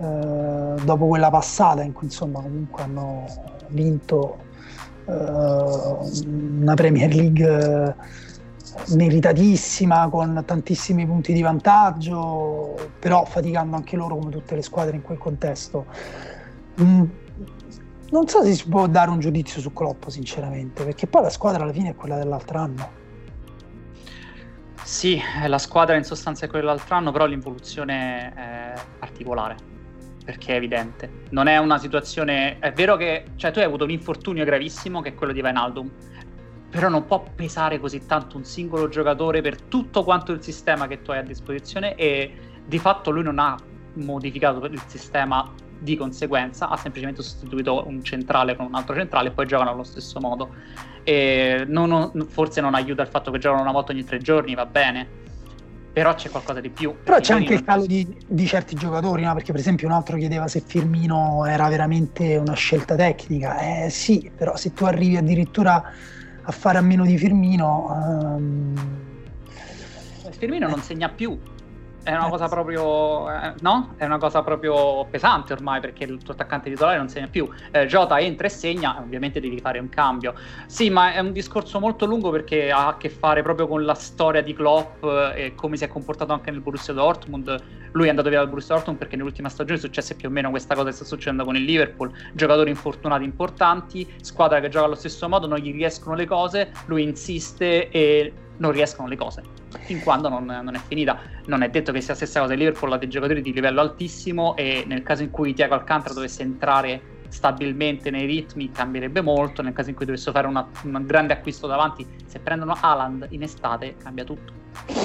[0.00, 3.24] Eh, dopo quella passata in cui insomma comunque hanno
[3.68, 4.38] vinto
[5.06, 7.96] eh, una Premier League
[8.94, 15.02] meritatissima con tantissimi punti di vantaggio, però faticando anche loro come tutte le squadre in
[15.02, 15.86] quel contesto.
[16.80, 17.04] Mm,
[18.10, 21.64] non so se si può dare un giudizio su Klopp, sinceramente, perché poi la squadra
[21.64, 23.06] alla fine è quella dell'altro anno.
[24.82, 29.56] Sì, la squadra in sostanza è quella dell'altro anno, però l'involuzione è particolare,
[30.28, 31.22] perché è evidente.
[31.30, 32.58] Non è una situazione...
[32.58, 33.28] È vero che...
[33.36, 35.90] Cioè, tu hai avuto un infortunio gravissimo, che è quello di Vainaldum,
[36.68, 41.00] però non può pesare così tanto un singolo giocatore per tutto quanto il sistema che
[41.00, 42.30] tu hai a disposizione e
[42.66, 43.56] di fatto lui non ha
[43.94, 49.30] modificato il sistema di conseguenza, ha semplicemente sostituito un centrale con un altro centrale e
[49.30, 50.54] poi giocano allo stesso modo.
[51.68, 55.08] Non, forse non aiuta il fatto che giocano una volta ogni tre giorni, va bene,
[55.98, 56.94] però c'è qualcosa di più.
[57.02, 59.34] Però c'è anche il calo di, di, certi giocatori, no?
[59.34, 63.58] perché per esempio un altro chiedeva se Firmino era veramente una scelta tecnica.
[63.58, 65.92] Eh sì, però se tu arrivi addirittura
[66.40, 67.88] a fare a meno di Firmino.
[67.90, 68.74] Um...
[70.38, 71.36] Firmino non segna più,
[72.02, 73.94] è una cosa proprio eh, no?
[73.96, 77.48] È una cosa proprio pesante ormai perché il tuo attaccante titolare non segna più.
[77.70, 80.34] Eh, Jota entra e segna, ovviamente devi fare un cambio.
[80.66, 83.94] Sì, ma è un discorso molto lungo perché ha a che fare proprio con la
[83.94, 87.62] storia di Klopp eh, e come si è comportato anche nel Borussia Dortmund.
[87.92, 90.50] Lui è andato via dal Borussia Dortmund perché nell'ultima stagione è successa più o meno
[90.50, 92.10] questa cosa che sta succedendo con il Liverpool.
[92.32, 97.02] Giocatori infortunati importanti, squadra che gioca allo stesso modo, non gli riescono le cose, lui
[97.02, 99.42] insiste e non riescono le cose
[99.88, 101.18] fin quando non, non, è finita.
[101.46, 102.52] Non è detto che sia la stessa cosa.
[102.52, 106.14] Il Liverpool ha dei giocatori di livello altissimo e nel caso in cui Thiago Alcantara
[106.14, 109.62] dovesse entrare stabilmente nei ritmi cambierebbe molto.
[109.62, 113.42] Nel caso in cui dovesse fare una, un grande acquisto davanti, se prendono Haaland in
[113.42, 114.52] estate cambia tutto.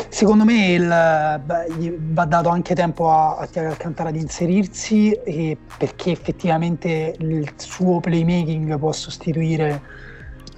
[0.09, 5.17] Secondo me il, beh, va dato anche tempo a, a Thiago Alcantara di inserirsi
[5.77, 9.81] perché effettivamente il suo playmaking può sostituire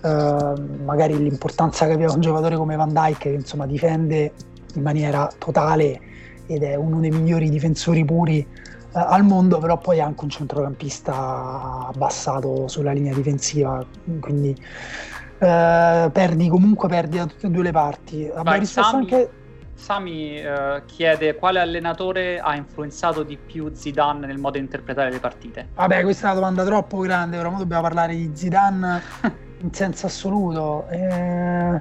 [0.06, 4.34] Ehm, magari l'importanza che aveva un giocatore come Van Dyke che insomma difende
[4.76, 6.00] in maniera totale
[6.46, 10.30] ed è uno dei migliori difensori puri uh, al mondo, però poi è anche un
[10.30, 13.84] centrocampista abbassato sulla linea difensiva,
[14.20, 18.30] quindi uh, perdi comunque perdi da tutte e due le parti.
[18.32, 19.30] Abbiamo risposto anche
[19.74, 25.20] Sami uh, chiede quale allenatore ha influenzato di più Zidane nel modo di interpretare le
[25.20, 25.70] partite.
[25.74, 29.02] Vabbè, questa è una domanda troppo grande, ora dobbiamo parlare di Zidane
[29.62, 30.88] in senso assoluto.
[30.90, 31.80] Eh,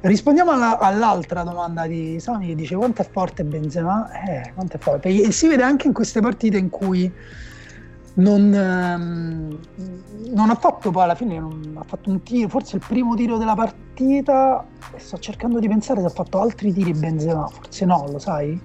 [0.00, 4.08] rispondiamo alla, all'altra domanda di Sony che dice quanto è forte Benzema?
[4.10, 5.08] Eh, quanto è forte?
[5.08, 7.12] E si vede anche in queste partite in cui
[8.14, 9.58] non, ehm,
[10.32, 11.36] non ha fatto poi alla fine
[11.74, 14.64] ha fatto un tiro, forse il primo tiro della partita.
[14.96, 18.58] Sto cercando di pensare se ha fatto altri tiri Benzema, forse no, lo sai?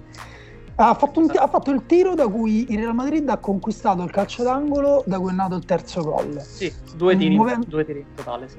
[0.84, 4.10] Ha fatto, un, ha fatto, il tiro da cui il Real Madrid ha conquistato il
[4.10, 6.40] calcio d'angolo da cui è nato il terzo gol.
[6.40, 8.58] Sì, due tiri, Muovendo, due tiri in totale, sì.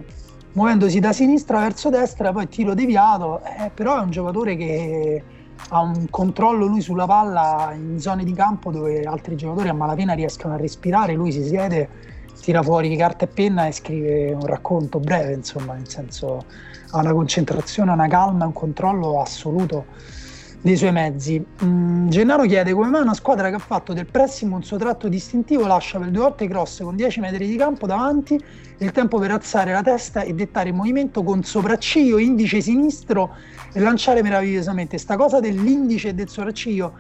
[0.53, 5.23] Muovendosi da sinistra verso destra, poi tiro deviato, eh, però è un giocatore che
[5.69, 10.13] ha un controllo lui sulla palla in zone di campo dove altri giocatori a malapena
[10.13, 11.89] riescono a respirare, lui si siede
[12.39, 16.45] tira fuori carta e penna e scrive un racconto breve, insomma, nel senso
[16.91, 19.85] ha una concentrazione, una calma, un controllo assoluto
[20.63, 21.45] dei suoi mezzi.
[21.63, 25.09] Mm, Gennaro chiede come mai una squadra che ha fatto del pressing un suo tratto
[25.09, 28.41] distintivo lascia per due volte cross con 10 metri di campo davanti
[28.77, 33.35] il tempo per alzare la testa e dettare il movimento con sopracciglio, indice sinistro
[33.73, 34.97] e lanciare meravigliosamente.
[34.97, 36.93] Sta cosa dell'indice e del sopracciglio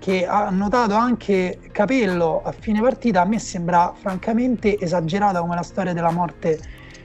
[0.00, 5.62] che ha notato anche Capello a fine partita a me sembra francamente esagerata come la
[5.62, 6.58] storia della morte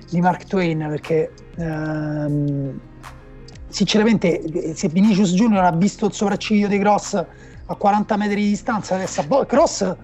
[0.09, 2.79] di Mark Twain perché ehm,
[3.69, 7.25] sinceramente se Vinicius Junior ha visto il sopracciglio di Cross
[7.65, 9.95] a 40 metri di distanza adesso Cross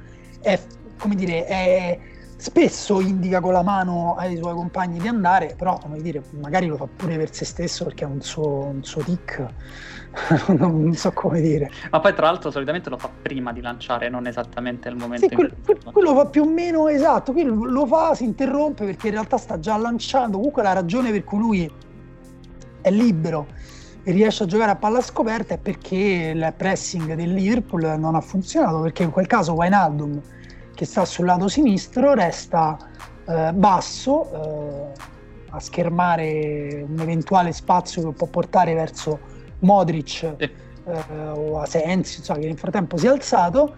[0.41, 0.59] è
[0.97, 1.99] come dire è,
[2.37, 6.75] spesso indica con la mano ai suoi compagni di andare però come dire magari lo
[6.77, 9.45] fa pure per se stesso perché è un suo, un suo tic.
[10.47, 11.69] Non so come dire.
[11.91, 15.35] Ma poi tra l'altro solitamente lo fa prima di lanciare non esattamente al momento sì,
[15.35, 19.13] quel, quel, quello fa più o meno esatto qui lo fa si interrompe perché in
[19.13, 20.37] realtà sta già lanciando.
[20.37, 21.71] Comunque la ragione per cui lui
[22.85, 23.47] è libero
[24.03, 28.21] e riesce a giocare a palla scoperta è perché il pressing del Liverpool non ha
[28.21, 30.21] funzionato perché in quel caso Wijnaldum
[30.75, 32.77] che sta sul lato sinistro resta
[33.25, 34.91] eh, basso eh,
[35.49, 39.17] a schermare un eventuale spazio che può portare verso
[39.59, 40.51] Modric eh,
[41.33, 43.75] o Asensio insomma, che nel frattempo si è alzato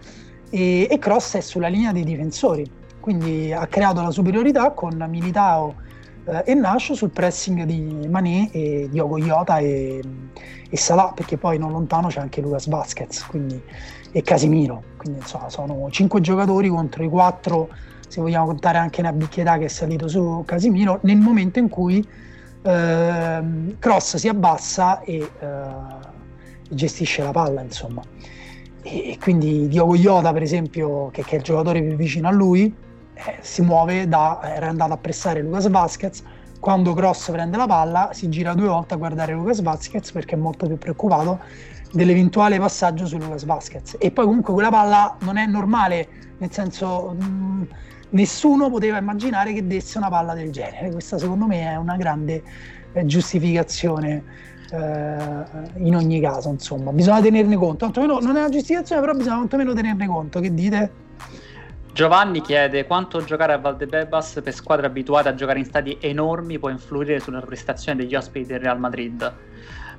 [0.50, 2.70] e, e Cross è sulla linea dei difensori.
[3.00, 5.86] Quindi ha creato la superiorità con Militao
[6.28, 10.00] eh, e nasce sul pressing di Mané e Diogo Iota e,
[10.68, 13.60] e Salah perché poi non lontano c'è anche Lucas Vasquez quindi,
[14.12, 17.68] e Casimiro quindi insomma sono cinque giocatori contro i quattro
[18.08, 22.06] se vogliamo contare anche una bicchietà che è salito su Casimiro nel momento in cui
[22.62, 23.42] eh,
[23.78, 25.66] Cross si abbassa e eh,
[26.70, 28.02] gestisce la palla insomma.
[28.82, 32.74] E quindi Diogo Iota per esempio che, che, è il giocatore più vicino a lui
[33.26, 36.22] eh, si muove da era andato a pressare Lucas Vasquez
[36.60, 40.38] quando Cross prende la palla si gira due volte a guardare Lucas Vasquez perché è
[40.38, 41.40] molto più preoccupato
[41.92, 46.08] dell'eventuale passaggio su Lucas Vasquez e poi comunque quella palla non è normale
[46.38, 47.62] nel senso mh, mm,
[48.10, 50.90] nessuno poteva immaginare che desse una palla del genere.
[50.90, 52.42] Questa secondo me è una grande
[52.92, 54.22] eh, giustificazione
[54.70, 55.44] eh,
[55.76, 56.92] in ogni caso insomma.
[56.92, 57.90] Bisogna tenerne conto.
[57.94, 60.40] Non è una giustificazione però bisogna quantomeno tenerne conto.
[60.40, 61.06] Che dite?
[61.98, 66.68] Giovanni chiede quanto giocare a Valdebebas per squadre abituate a giocare in stadi enormi può
[66.68, 69.34] influire sulla prestazione degli ospiti del Real Madrid.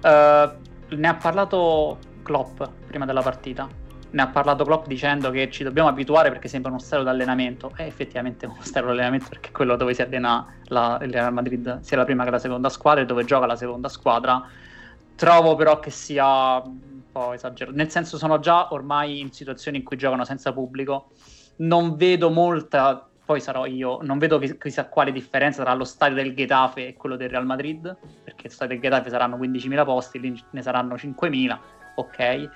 [0.01, 3.67] Uh, ne ha parlato Klopp prima della partita.
[4.11, 7.73] Ne ha parlato Klopp dicendo che ci dobbiamo abituare perché sembra uno stadio d'allenamento.
[7.75, 11.81] È effettivamente uno stadio d'allenamento perché è quello dove si allena la, il Real Madrid,
[11.81, 14.41] sia la prima che la seconda squadra e dove gioca la seconda squadra.
[15.15, 17.75] Trovo però che sia un po' esagerato.
[17.75, 21.09] Nel senso, sono già ormai in situazioni in cui giocano senza pubblico
[21.59, 26.35] non vedo molta, poi sarò io, non vedo chissà quale differenza tra lo stadio del
[26.35, 30.43] Getafe e quello del Real Madrid, perché il stadio del Getafe saranno 15.000 posti, lì
[30.51, 31.57] ne saranno 5.000,
[31.95, 32.49] ok?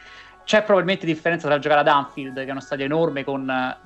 [0.43, 3.77] C'è probabilmente differenza tra giocare ad Anfield, che è uno stadio enorme con eh,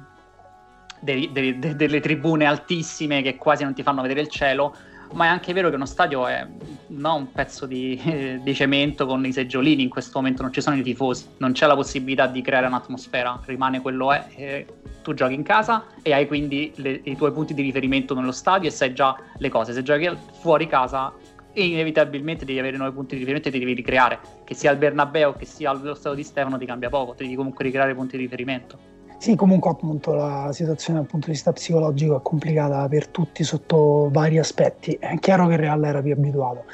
[1.00, 4.76] dei, dei, de, delle tribune altissime che quasi non ti fanno vedere il cielo,
[5.14, 6.48] ma è anche vero che uno stadio è
[6.88, 10.62] no, un pezzo di, eh, di, cemento con i seggiolini, in questo momento non ci
[10.62, 14.66] sono i tifosi, non c'è la possibilità di creare un'atmosfera, rimane quello è, e
[15.02, 18.70] tu giochi in casa e hai quindi le, i tuoi punti di riferimento nello stadio
[18.70, 21.14] e sai già le cose, se giochi fuori casa
[21.54, 25.36] inevitabilmente devi avere nuovi punti di riferimento e ti devi ricreare, che sia al Bernabeu
[25.36, 28.97] che sia allo stadio di Stefano ti cambia poco, devi comunque ricreare punti di riferimento.
[29.20, 34.10] Sì, comunque appunto la situazione dal punto di vista psicologico è complicata per tutti sotto
[34.12, 34.94] vari aspetti.
[34.94, 36.66] È chiaro che il Real era più abituato.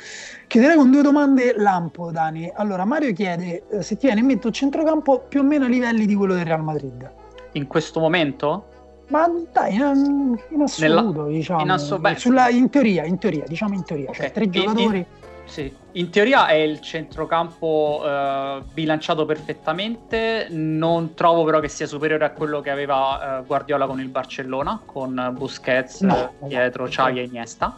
[0.47, 2.51] Chiuderei con due domande lampo, Dani.
[2.53, 5.67] Allora, Mario chiede eh, se ti viene in mente un centrocampo più o meno a
[5.69, 7.09] livelli di quello del Real Madrid.
[7.53, 8.65] In questo momento?
[9.07, 11.61] Ma dai, in, in assoluto, Nella, diciamo.
[11.61, 14.11] In, asso- beh, Sulla, in, teoria, in teoria, diciamo in teoria.
[14.11, 14.27] Cioè, okay.
[14.27, 14.97] Cioè, tre giocatori...
[14.97, 15.05] In,
[15.53, 22.25] sì, in teoria è il centrocampo uh, bilanciato perfettamente, non trovo però che sia superiore
[22.25, 26.95] a quello che aveva uh, Guardiola con il Barcellona, con Busquets no, dietro, okay.
[26.95, 27.77] Xavi e Iniesta.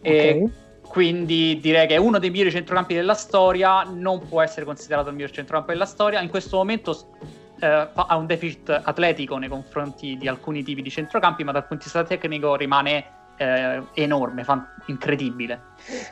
[0.00, 0.52] E okay.
[0.88, 5.14] quindi direi che è uno dei migliori centrocampi della storia, non può essere considerato il
[5.14, 6.22] miglior centrocampo della storia.
[6.22, 6.92] In questo momento
[7.60, 11.84] uh, ha un deficit atletico nei confronti di alcuni tipi di centrocampi, ma dal punto
[11.84, 15.60] di vista tecnico rimane eh, enorme, fan- incredibile.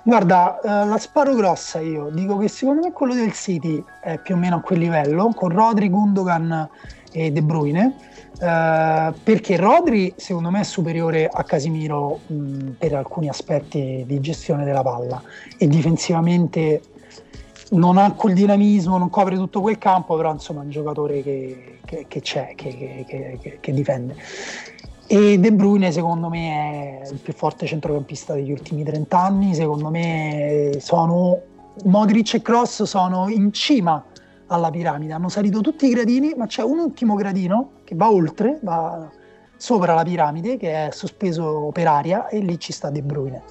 [0.02, 4.34] Guarda, eh, la sparo grossa io, dico che secondo me quello del City è più
[4.34, 6.68] o meno a quel livello, con Rodri, Gundogan
[7.12, 7.94] e De Bruyne,
[8.40, 14.64] eh, perché Rodri secondo me è superiore a Casimiro mh, per alcuni aspetti di gestione
[14.64, 15.22] della palla
[15.58, 16.82] e difensivamente
[17.70, 21.80] non ha quel dinamismo, non copre tutto quel campo, però insomma è un giocatore che,
[21.84, 24.14] che, che c'è, che, che difende.
[25.08, 29.88] E De Bruyne secondo me è il più forte centrocampista degli ultimi 30 anni, secondo
[29.88, 31.40] me sono
[31.84, 34.04] Modric e Cross sono in cima
[34.48, 38.58] alla piramide, hanno salito tutti i gradini, ma c'è un ultimo gradino che va oltre,
[38.62, 39.08] va
[39.56, 43.42] sopra la piramide che è sospeso per aria e lì ci sta De Bruyne.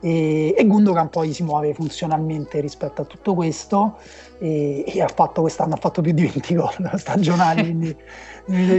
[0.00, 3.96] E, e Gundogan poi si muove funzionalmente rispetto a tutto questo
[4.38, 7.96] e, e ha fatto quest'anno ha fatto più di 20 gol stagionali,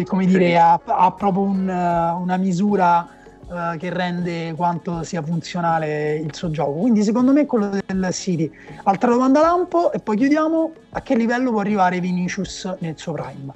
[0.06, 3.08] come dire, ha, ha proprio un, una misura
[3.48, 6.74] uh, che rende quanto sia funzionale il suo gioco.
[6.74, 8.52] Quindi secondo me è quello del City.
[8.84, 13.54] Altra domanda lampo e poi chiudiamo, a che livello può arrivare Vinicius nel suo prime?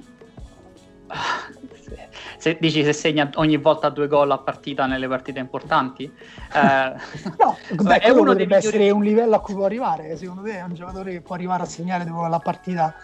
[2.38, 6.04] se, dici se segna ogni volta due gol a partita nelle partite importanti?
[6.04, 6.94] Eh,
[7.38, 8.66] no, beh, è uno deve migliori...
[8.66, 10.16] essere un livello a cui può arrivare.
[10.16, 12.94] Secondo te è un giocatore che può arrivare a segnare due gol a partita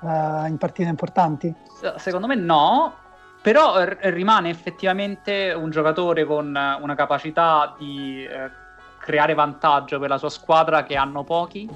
[0.00, 1.54] uh, in partite importanti?
[1.96, 2.94] Secondo me no,
[3.42, 8.50] però r- rimane effettivamente un giocatore con una capacità di eh,
[8.98, 11.68] creare vantaggio per la sua squadra che hanno pochi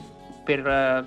[0.43, 1.05] per eh,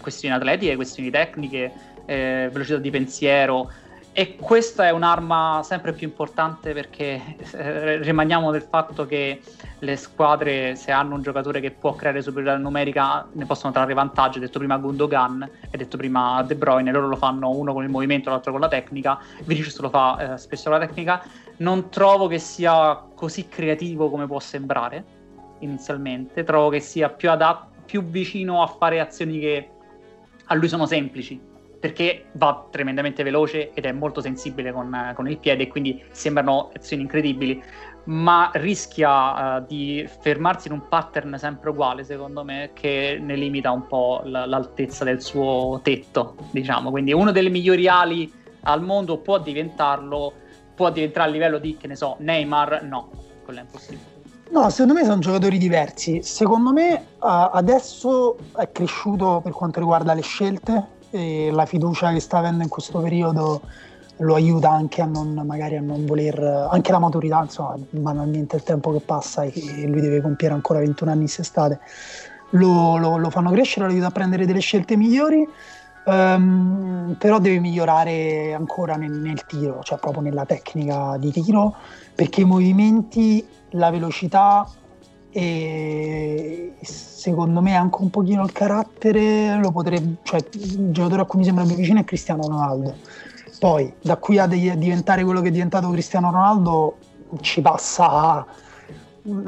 [0.00, 1.72] questioni atletiche, questioni tecniche,
[2.06, 3.70] eh, velocità di pensiero
[4.18, 9.42] e questa è un'arma sempre più importante perché eh, rimaniamo del fatto che
[9.80, 14.38] le squadre, se hanno un giocatore che può creare superiorità numerica, ne possono trarre vantaggio.
[14.38, 17.90] Hai detto prima Gundogan, hai detto prima De Bruyne, loro lo fanno uno con il
[17.90, 19.18] movimento, l'altro con la tecnica.
[19.44, 21.22] Vinicius lo fa eh, spesso con la tecnica.
[21.58, 25.04] Non trovo che sia così creativo come può sembrare
[25.58, 26.42] inizialmente.
[26.42, 29.70] Trovo che sia più adatto, più vicino a fare azioni che
[30.46, 31.54] a lui sono semplici
[31.86, 37.02] perché va tremendamente veloce ed è molto sensibile con, con il piede quindi sembrano azioni
[37.02, 37.62] incredibili
[38.06, 43.70] ma rischia uh, di fermarsi in un pattern sempre uguale secondo me che ne limita
[43.70, 46.90] un po' l- l'altezza del suo tetto diciamo.
[46.90, 48.32] Quindi uno delle migliori ali
[48.62, 50.32] al mondo può diventarlo
[50.76, 52.84] può diventare a livello di che ne so Neymar?
[52.84, 53.10] No
[53.44, 54.14] quello è impossibile.
[54.50, 56.22] No, secondo me sono giocatori diversi.
[56.22, 62.20] Secondo me uh, adesso è cresciuto per quanto riguarda le scelte, e la fiducia che
[62.20, 63.62] sta avendo in questo periodo
[64.18, 66.38] lo aiuta anche a non, magari a non voler,
[66.70, 69.52] anche la maturità, insomma, banalmente il tempo che passa e
[69.86, 71.80] lui deve compiere ancora 21 anni quest'estate,
[72.50, 75.46] lo, lo, lo fanno crescere, lo aiuta a prendere delle scelte migliori,
[76.06, 81.74] um, però deve migliorare ancora nel, nel tiro, cioè proprio nella tecnica di tiro,
[82.14, 84.66] perché i movimenti, la velocità
[85.38, 91.40] e secondo me anche un pochino il carattere lo potrebbe, cioè il giocatore a cui
[91.40, 92.94] mi sembra più vicino è Cristiano Ronaldo.
[93.58, 96.96] Poi da qui a diventare quello che è diventato Cristiano Ronaldo
[97.42, 98.46] ci passa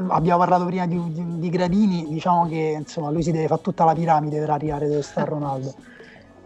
[0.09, 3.83] abbiamo parlato prima di, di, di, gradini, diciamo che insomma lui si deve fare tutta
[3.83, 5.73] la piramide per arrivare dove sta Ronaldo.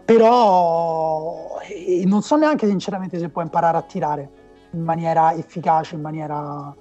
[0.06, 4.30] Però eh, non so neanche sinceramente se può imparare a tirare
[4.70, 6.74] in maniera efficace, in maniera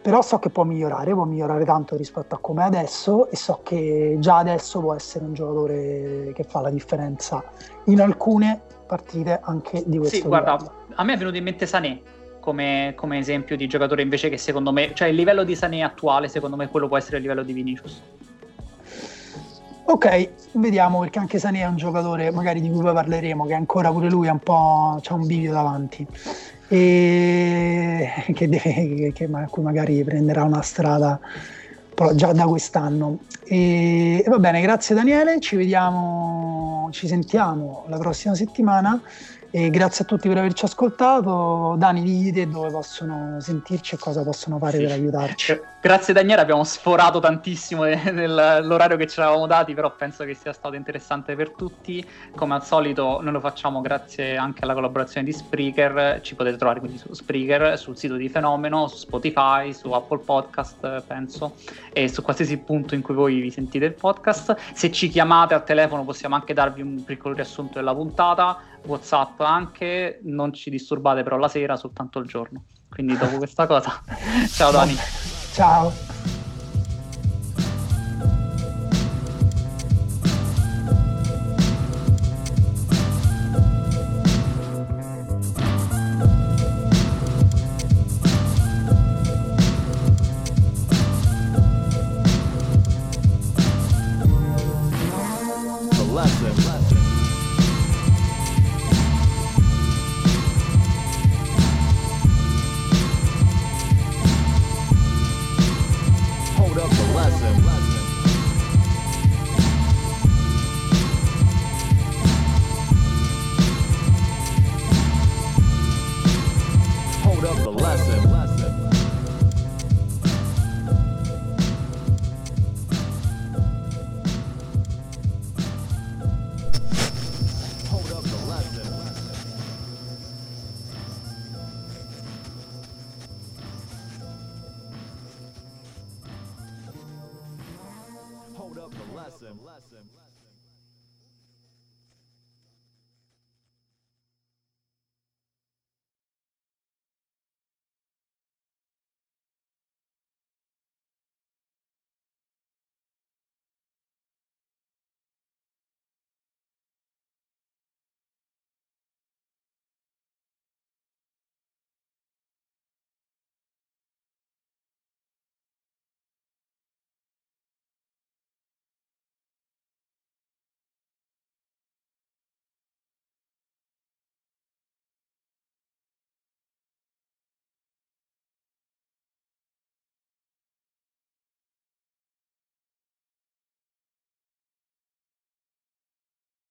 [0.00, 3.60] però so che può migliorare, può migliorare tanto rispetto a come è adesso e so
[3.62, 7.42] che già adesso può essere un giocatore che fa la differenza
[7.86, 10.58] in alcune partite anche di questo Sì, guarda,
[10.94, 12.00] a me è venuto in mente Sané
[12.40, 16.28] come, come, esempio di giocatore invece che secondo me, cioè il livello di Sané attuale
[16.28, 18.02] secondo me quello può essere il livello di Vinicius.
[19.84, 23.90] Ok, vediamo perché anche Sané è un giocatore magari di cui poi parleremo, che ancora
[23.90, 26.06] pure lui ha un po' c'ha un bivio davanti
[26.72, 31.20] e che, deve, che, a cui magari prenderà una strada
[32.14, 33.18] già da quest'anno.
[33.44, 38.98] E, e va bene, grazie Daniele, ci vediamo, ci sentiamo la prossima settimana
[39.54, 41.74] e grazie a tutti per averci ascoltato.
[41.76, 44.84] Dani, digli te dove possono sentirci e cosa possono fare sì.
[44.84, 45.60] per aiutarci.
[45.82, 50.74] Grazie Daniele, abbiamo sforato tantissimo nell'orario che ci eravamo dati, però penso che sia stato
[50.74, 52.02] interessante per tutti.
[52.34, 56.80] Come al solito noi lo facciamo grazie anche alla collaborazione di Spreaker, ci potete trovare
[56.80, 61.56] quindi su Spreaker, sul sito di Fenomeno, su Spotify, su Apple Podcast, penso,
[61.92, 64.56] e su qualsiasi punto in cui voi vi sentite il podcast.
[64.72, 70.20] Se ci chiamate al telefono possiamo anche darvi un piccolo riassunto della puntata WhatsApp anche,
[70.24, 72.64] non ci disturbate però la sera, soltanto il giorno.
[72.88, 74.02] Quindi dopo questa cosa,
[74.48, 74.96] ciao Dani.
[75.52, 76.11] Ciao.